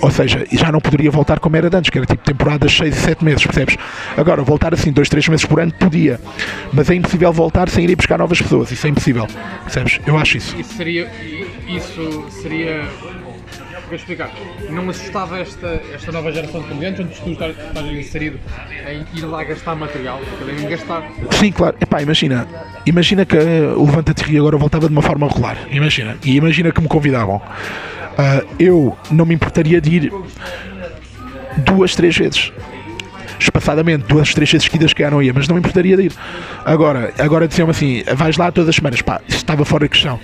Ou 0.01 0.11
seja, 0.11 0.45
já 0.51 0.71
não 0.71 0.79
poderia 0.79 1.09
voltar 1.09 1.39
como 1.39 1.55
era 1.55 1.69
de 1.69 1.77
antes, 1.77 1.89
que 1.89 1.97
era 1.97 2.05
tipo 2.05 2.23
temporadas 2.23 2.71
6 2.75 2.95
e 2.95 2.99
7 2.99 3.23
meses, 3.23 3.45
percebes? 3.45 3.77
Agora, 4.17 4.41
voltar 4.43 4.73
assim 4.73 4.91
2, 4.91 5.09
3 5.09 5.27
meses 5.29 5.45
por 5.45 5.59
ano 5.59 5.71
podia, 5.73 6.19
mas 6.73 6.89
é 6.89 6.95
impossível 6.95 7.31
voltar 7.31 7.69
sem 7.69 7.85
ir 7.85 7.95
buscar 7.95 8.17
novas 8.17 8.41
pessoas, 8.41 8.71
isso 8.71 8.85
é 8.85 8.89
impossível, 8.89 9.27
percebes? 9.63 9.99
Eu 10.05 10.17
acho 10.17 10.37
isso. 10.37 10.55
Isso 10.57 10.73
seria. 10.73 11.09
Isso 11.67 12.25
seria. 12.29 12.83
Vou 13.87 13.95
explicar. 13.95 14.31
Não 14.71 14.89
assustava 14.89 15.39
esta, 15.39 15.79
esta 15.93 16.11
nova 16.11 16.31
geração 16.31 16.61
de 16.61 16.67
comediantes 16.67 17.01
onde 17.01 17.21
tu 17.21 17.31
estás, 17.31 17.55
estás 17.55 17.85
inserido 17.85 18.39
em 18.89 19.17
ir 19.17 19.25
lá 19.25 19.43
gastar 19.43 19.75
material, 19.75 20.19
em 20.59 20.67
gastar. 20.67 21.03
Sim, 21.31 21.51
claro. 21.51 21.75
Epá, 21.79 22.01
imagina. 22.01 22.47
Imagina 22.85 23.25
que 23.25 23.37
uh, 23.37 23.79
o 23.79 23.85
Levanta-te 23.85 24.37
agora 24.37 24.57
voltava 24.57 24.87
de 24.87 24.91
uma 24.91 25.03
forma 25.03 25.27
regular. 25.27 25.57
Imagina. 25.69 26.17
E 26.23 26.35
imagina 26.35 26.71
que 26.71 26.81
me 26.81 26.87
convidavam. 26.87 27.39
Uh, 28.15 28.47
eu 28.57 28.97
não 29.11 29.25
me 29.25 29.35
importaria 29.35 29.81
de 29.81 29.89
ir 29.89 30.13
duas, 31.57 31.95
três 31.95 32.17
vezes. 32.17 32.51
Espaçadamente, 33.39 34.05
duas, 34.07 34.33
três 34.33 34.49
vezes 34.49 34.65
seguidas 34.65 34.93
que 34.93 35.07
não 35.09 35.21
ia, 35.21 35.33
mas 35.33 35.47
não 35.47 35.55
me 35.55 35.59
importaria 35.59 35.97
de 35.97 36.03
ir. 36.03 36.11
Agora, 36.63 37.13
agora 37.19 37.47
diziam 37.47 37.69
assim: 37.69 38.03
vais 38.15 38.37
lá 38.37 38.51
todas 38.51 38.69
as 38.69 38.75
semanas. 38.75 39.01
Pá, 39.01 39.19
isso 39.27 39.37
estava 39.37 39.65
fora 39.65 39.85
de 39.85 39.89
questão. 39.89 40.19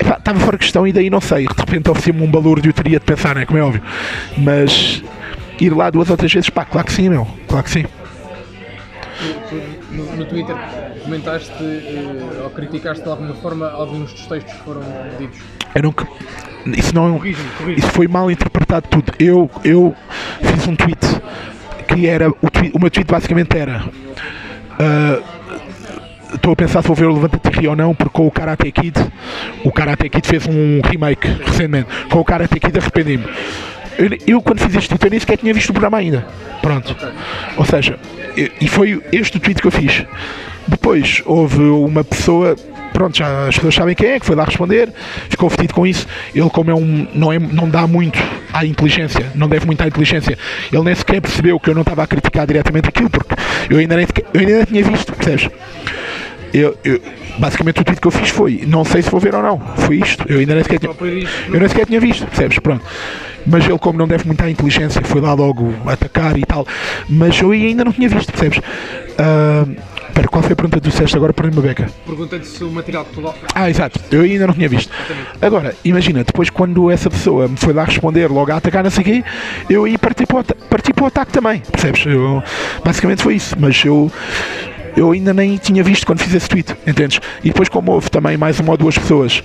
Epá, 0.00 0.16
estava 0.18 0.38
fora 0.40 0.58
de 0.58 0.64
questão 0.64 0.86
e 0.86 0.92
daí 0.92 1.08
não 1.08 1.20
sei. 1.20 1.46
De 1.46 1.54
repente 1.56 1.90
oferecia-me 1.90 2.22
um 2.22 2.30
balúrdio, 2.30 2.68
eu 2.68 2.74
teria 2.74 2.98
de 2.98 3.06
pensar, 3.06 3.34
né? 3.34 3.46
Como 3.46 3.58
é 3.58 3.62
óbvio. 3.62 3.82
Mas 4.36 5.02
ir 5.58 5.74
lá 5.74 5.88
duas 5.90 6.10
ou 6.10 6.16
três 6.16 6.32
vezes, 6.32 6.50
pá, 6.50 6.64
claro 6.64 6.86
que 6.86 6.92
sim, 6.92 7.08
meu. 7.08 7.26
Claro 7.48 7.64
que 7.64 7.70
sim. 7.70 7.84
No, 9.90 10.16
no 10.16 10.24
Twitter 10.26 10.56
comentaste 11.04 11.62
uh, 11.62 12.44
ou 12.44 12.50
criticaste 12.50 13.04
de 13.04 13.08
alguma 13.08 13.34
forma 13.34 13.70
alguns 13.70 14.12
dos 14.12 14.26
textos 14.26 14.52
que 14.52 14.64
foram 14.64 14.82
ditos. 15.18 15.38
Eu 15.74 15.82
não. 15.82 15.94
Isso 16.66 16.94
não 16.94 17.18
Corrige-me, 17.18 17.48
corrige-me. 17.58 17.78
Isso 17.78 17.90
foi 17.90 18.08
mal 18.08 18.30
interpretado 18.30 18.88
tudo. 18.88 19.12
Eu, 19.18 19.50
eu 19.64 19.94
fiz 20.42 20.66
um 20.66 20.74
tweet 20.74 20.98
que 21.88 22.06
era. 22.06 22.30
O, 22.30 22.50
tweet, 22.50 22.74
o 22.74 22.80
meu 22.80 22.90
tweet 22.90 23.10
basicamente 23.10 23.56
era. 23.56 23.84
ah, 24.78 25.20
Estou 26.34 26.52
a 26.52 26.56
pensar 26.56 26.82
se 26.82 26.88
vou 26.88 26.96
ver 26.96 27.06
o 27.06 27.14
Levanta-te 27.14 27.48
Rio 27.48 27.70
ou 27.70 27.76
não, 27.76 27.94
porque 27.94 28.12
com 28.12 28.26
o 28.26 28.30
Karate 28.30 28.70
Kid, 28.72 28.94
o 29.64 29.70
Karate 29.70 30.08
Kid 30.08 30.26
fez 30.26 30.46
um 30.48 30.80
remake 30.84 31.28
recentemente. 31.28 31.86
Com 32.10 32.18
o 32.18 32.24
Karate 32.24 32.58
Kid 32.58 32.76
arrependi-me. 32.76 33.24
Eu, 33.96 34.10
eu, 34.26 34.42
quando 34.42 34.58
fiz 34.58 34.74
este 34.74 34.88
tweet, 34.88 35.04
eu 35.04 35.10
nem 35.10 35.20
sequer 35.20 35.36
tinha 35.36 35.54
visto 35.54 35.70
o 35.70 35.72
programa 35.72 35.98
ainda. 35.98 36.26
Pronto. 36.60 36.96
Ou 37.56 37.64
seja, 37.64 37.98
e 38.60 38.66
foi 38.66 39.00
este 39.12 39.36
o 39.36 39.40
tweet 39.40 39.60
que 39.60 39.68
eu 39.68 39.70
fiz. 39.70 40.04
Depois 40.66 41.22
houve 41.24 41.62
uma 41.62 42.02
pessoa, 42.02 42.56
pronto, 42.94 43.18
já 43.18 43.48
as 43.48 43.54
pessoas 43.56 43.74
sabem 43.74 43.94
quem 43.94 44.08
é, 44.12 44.20
que 44.20 44.24
foi 44.24 44.34
lá 44.34 44.44
responder, 44.44 44.88
ficou 45.28 45.50
fedido 45.50 45.74
com 45.74 45.86
isso. 45.86 46.06
Ele, 46.34 46.48
como 46.48 46.70
é 46.70 46.74
um. 46.74 47.06
não, 47.14 47.30
é, 47.30 47.38
não 47.38 47.68
dá 47.68 47.86
muito 47.86 48.18
à 48.52 48.64
inteligência, 48.64 49.26
não 49.34 49.48
deve 49.48 49.66
muito 49.66 49.82
à 49.82 49.86
inteligência, 49.86 50.38
ele 50.72 50.82
nem 50.82 50.94
sequer 50.94 51.20
percebeu 51.20 51.60
que 51.60 51.68
eu 51.68 51.74
não 51.74 51.82
estava 51.82 52.02
a 52.04 52.06
criticar 52.06 52.46
diretamente 52.46 52.88
aquilo, 52.88 53.10
porque 53.10 53.34
eu 53.68 53.78
ainda 53.78 53.96
nem, 53.96 54.06
sequer- 54.06 54.24
eu 54.32 54.40
ainda 54.40 54.52
nem 54.56 54.64
tinha 54.64 54.84
visto, 54.84 55.12
percebes? 55.12 55.50
Eu, 56.52 56.78
eu- 56.84 57.00
basicamente 57.36 57.80
o 57.80 57.84
tweet 57.84 58.00
que 58.00 58.06
eu 58.06 58.12
fiz 58.12 58.28
foi, 58.28 58.62
não 58.64 58.84
sei 58.84 59.02
se 59.02 59.10
vou 59.10 59.18
ver 59.18 59.34
ou 59.34 59.42
não, 59.42 59.58
foi 59.76 59.96
isto, 59.96 60.24
eu 60.28 60.38
ainda 60.38 60.54
nem 60.54 60.62
sequer 60.62 60.78
tinha, 60.78 60.92
eu 61.52 61.58
nem 61.58 61.68
sequer 61.68 61.84
tinha 61.86 61.98
visto, 62.00 62.24
percebes? 62.26 62.58
Pronto. 62.60 62.84
Mas 63.46 63.66
ele, 63.68 63.76
como 63.78 63.98
não 63.98 64.06
deve 64.06 64.24
muito 64.26 64.40
à 64.42 64.48
inteligência, 64.48 65.02
foi 65.04 65.20
lá 65.20 65.34
logo 65.34 65.74
atacar 65.86 66.38
e 66.38 66.42
tal, 66.46 66.64
mas 67.08 67.38
eu 67.42 67.50
ainda 67.50 67.84
não 67.84 67.92
tinha 67.92 68.08
visto, 68.08 68.32
percebes? 68.32 68.60
Ah, 69.18 69.66
Espera, 70.14 70.28
qual 70.28 70.44
foi 70.44 70.52
a 70.52 70.54
pergunta 70.54 70.76
que 70.76 70.82
tu 70.82 70.90
disseste 70.92 71.16
agora 71.16 71.32
para 71.32 71.48
a 71.48 71.50
beca? 71.50 71.90
Perguntei-te 72.06 72.46
se 72.46 72.62
o 72.62 72.70
material 72.70 73.04
que 73.04 73.14
tu 73.14 73.20
lá. 73.20 73.34
Ah, 73.52 73.68
exato, 73.68 73.98
eu 74.12 74.20
ainda 74.20 74.46
não 74.46 74.54
tinha 74.54 74.68
visto. 74.68 74.88
Agora, 75.42 75.74
imagina, 75.84 76.22
depois 76.22 76.48
quando 76.48 76.88
essa 76.88 77.10
pessoa 77.10 77.48
me 77.48 77.56
foi 77.56 77.72
lá 77.72 77.82
responder, 77.82 78.30
logo 78.30 78.52
a 78.52 78.58
atacar, 78.58 78.84
não 78.84 78.92
sei 78.92 79.02
o 79.02 79.04
quê, 79.04 79.24
eu 79.68 79.82
aí 79.82 79.98
parti 79.98 80.24
para, 80.24 80.38
o 80.38 80.44
parti 80.70 80.92
para 80.92 81.02
o 81.02 81.06
ataque 81.08 81.32
também, 81.32 81.62
percebes? 81.68 82.06
Eu, 82.06 82.40
basicamente 82.84 83.24
foi 83.24 83.34
isso, 83.34 83.56
mas 83.58 83.84
eu, 83.84 84.08
eu 84.96 85.10
ainda 85.10 85.34
nem 85.34 85.56
tinha 85.56 85.82
visto 85.82 86.06
quando 86.06 86.20
fiz 86.20 86.32
esse 86.32 86.48
tweet, 86.48 86.76
entendes? 86.86 87.20
E 87.42 87.48
depois, 87.48 87.68
como 87.68 87.90
houve 87.90 88.08
também 88.08 88.36
mais 88.36 88.60
uma 88.60 88.70
ou 88.70 88.76
duas 88.76 88.96
pessoas 88.96 89.42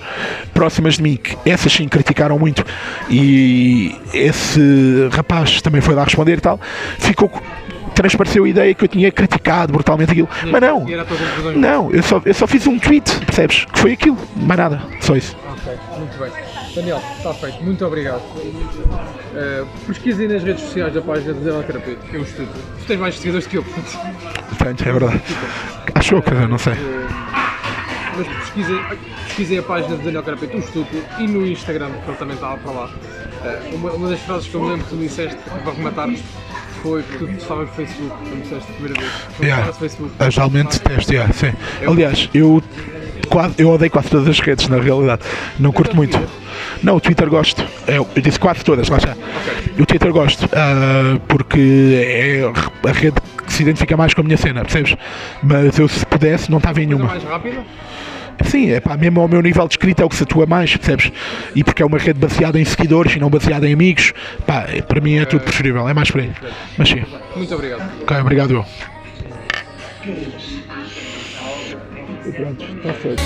próximas 0.54 0.98
de 0.98 1.02
mim, 1.02 1.16
que 1.16 1.36
essas 1.44 1.72
sim 1.72 1.88
criticaram 1.88 2.38
muito, 2.38 2.64
e 3.10 3.92
esse 4.14 5.08
rapaz 5.10 5.60
também 5.62 5.80
foi 5.80 5.96
lá 5.96 6.04
responder 6.04 6.38
e 6.38 6.40
tal, 6.40 6.60
ficou. 7.00 7.28
Transpareceu 7.94 8.44
a 8.44 8.48
ideia 8.48 8.74
que 8.74 8.84
eu 8.84 8.88
tinha 8.88 9.10
criticado 9.12 9.72
brutalmente 9.72 10.12
aquilo. 10.12 10.28
Mas 10.50 10.60
não, 10.60 10.88
E 10.88 10.92
era 10.94 11.02
a 11.02 11.04
tua 11.04 11.16
conclusão. 11.16 11.52
não, 11.52 11.90
eu 11.92 12.02
só, 12.02 12.20
eu 12.24 12.34
só 12.34 12.46
fiz 12.46 12.66
um 12.66 12.78
tweet, 12.78 13.10
percebes? 13.26 13.64
Que 13.66 13.78
foi 13.78 13.92
aquilo, 13.92 14.16
mais 14.36 14.58
nada, 14.58 14.82
só 15.00 15.16
isso. 15.16 15.36
Ok, 15.52 15.72
muito 15.98 16.18
bem. 16.18 16.30
Daniel, 16.74 17.02
está 17.16 17.34
feito. 17.34 17.62
Muito 17.64 17.84
obrigado. 17.84 18.20
Uh, 18.20 19.66
pesquisem 19.86 20.28
nas 20.28 20.42
redes 20.42 20.62
sociais 20.62 20.94
da 20.94 21.02
página 21.02 21.34
do 21.34 21.40
Daniel 21.40 21.64
Carapete. 21.64 21.98
Eu 22.12 22.22
estudo. 22.22 22.48
Tu 22.80 22.86
tens 22.86 23.00
mais 23.00 23.16
seguidores 23.18 23.46
que 23.46 23.56
eu, 23.58 23.64
portanto. 23.64 23.98
Portanto, 24.48 24.80
é 24.88 24.92
verdade. 24.92 25.22
Achou, 25.96 26.22
quer 26.22 26.34
dizer, 26.34 26.48
não 26.48 26.58
sei. 26.58 26.74
Mas 28.16 28.26
pesquisem, 28.26 28.78
pesquisem 29.26 29.58
a 29.58 29.62
página 29.62 29.96
do 29.96 30.02
Daniel 30.04 30.22
Carapete, 30.22 30.56
o 30.56 30.58
Estúpido, 30.60 31.02
e 31.18 31.26
no 31.26 31.46
Instagram, 31.46 31.90
que 32.04 32.08
ele 32.10 32.16
também 32.18 32.34
está 32.34 32.56
para 32.56 32.72
lá. 32.72 32.86
Uh, 32.86 33.74
uma, 33.74 33.90
uma 33.92 34.08
das 34.08 34.20
frases 34.20 34.46
que 34.48 34.54
eu 34.54 34.62
me 34.62 34.68
lembro 34.70 34.84
que 34.84 34.90
tu 34.90 34.96
me 34.96 35.06
disseste 35.08 35.36
para 35.64 35.72
rematar 35.72 36.08
foi 36.82 37.02
que 37.02 37.18
tu 37.18 37.30
estavas 37.30 37.68
no 37.68 37.74
Facebook, 37.74 38.16
quando 38.16 38.42
disseste 38.42 38.70
a 38.70 38.74
primeira 38.74 39.00
vez. 39.00 39.12
Quando 39.36 39.46
Yeah. 39.46 39.72
Facebook. 39.72 40.12
Eu 40.18 40.30
geralmente 40.30 40.78
detesto, 40.78 41.12
yeah, 41.12 41.32
sim. 41.32 41.52
Aliás, 41.86 42.28
eu, 42.34 42.62
quase, 43.28 43.54
eu 43.58 43.70
odeio 43.70 43.90
quase 43.90 44.08
todas 44.08 44.28
as 44.28 44.40
redes, 44.40 44.68
na 44.68 44.78
realidade. 44.78 45.22
Não 45.58 45.72
curto 45.72 45.94
muito. 45.96 46.18
Não, 46.82 46.96
o 46.96 47.00
Twitter 47.00 47.28
gosto. 47.28 47.64
Eu, 47.86 48.06
eu 48.14 48.22
disse 48.22 48.38
quase 48.38 48.64
todas, 48.64 48.88
lá 48.88 48.98
está. 48.98 49.16
O 49.78 49.86
Twitter 49.86 50.12
gosto, 50.12 50.48
ah, 50.52 51.18
porque 51.28 51.60
é 52.06 52.88
a 52.88 52.92
rede 52.92 53.16
que 53.46 53.52
se 53.52 53.62
identifica 53.62 53.96
mais 53.96 54.14
com 54.14 54.20
a 54.20 54.24
minha 54.24 54.36
cena, 54.36 54.62
percebes? 54.62 54.96
Mas 55.42 55.78
eu, 55.78 55.88
se 55.88 56.04
pudesse, 56.06 56.50
não 56.50 56.58
estava 56.58 56.80
em 56.80 56.86
nenhuma. 56.86 57.06
mais 57.06 57.22
rápida? 57.24 57.64
Sim, 58.44 58.70
é 58.70 58.80
pá, 58.80 58.96
mesmo 58.96 59.20
ao 59.20 59.28
meu 59.28 59.40
nível 59.42 59.66
de 59.68 59.74
escrita 59.74 60.02
é 60.02 60.06
o 60.06 60.08
que 60.08 60.16
se 60.16 60.22
atua 60.22 60.46
mais, 60.46 60.76
percebes? 60.76 61.12
E 61.54 61.62
porque 61.62 61.82
é 61.82 61.86
uma 61.86 61.98
rede 61.98 62.18
baseada 62.18 62.58
em 62.58 62.64
seguidores 62.64 63.14
e 63.14 63.18
não 63.18 63.30
baseada 63.30 63.68
em 63.68 63.72
amigos, 63.72 64.12
pá, 64.46 64.66
para 64.88 65.00
mim 65.00 65.14
é 65.14 65.24
tudo 65.24 65.42
preferível, 65.42 65.88
é 65.88 65.94
mais 65.94 66.10
por 66.10 66.20
aí. 66.20 66.32
Mas 66.76 66.88
sim, 66.88 67.02
Muito 67.36 67.54
obrigado. 67.54 67.82
ok, 68.02 68.16
obrigado 68.18 68.52
eu. 68.54 68.64
Pronto, 72.32 72.64
está 72.64 72.92
feito. 72.94 73.22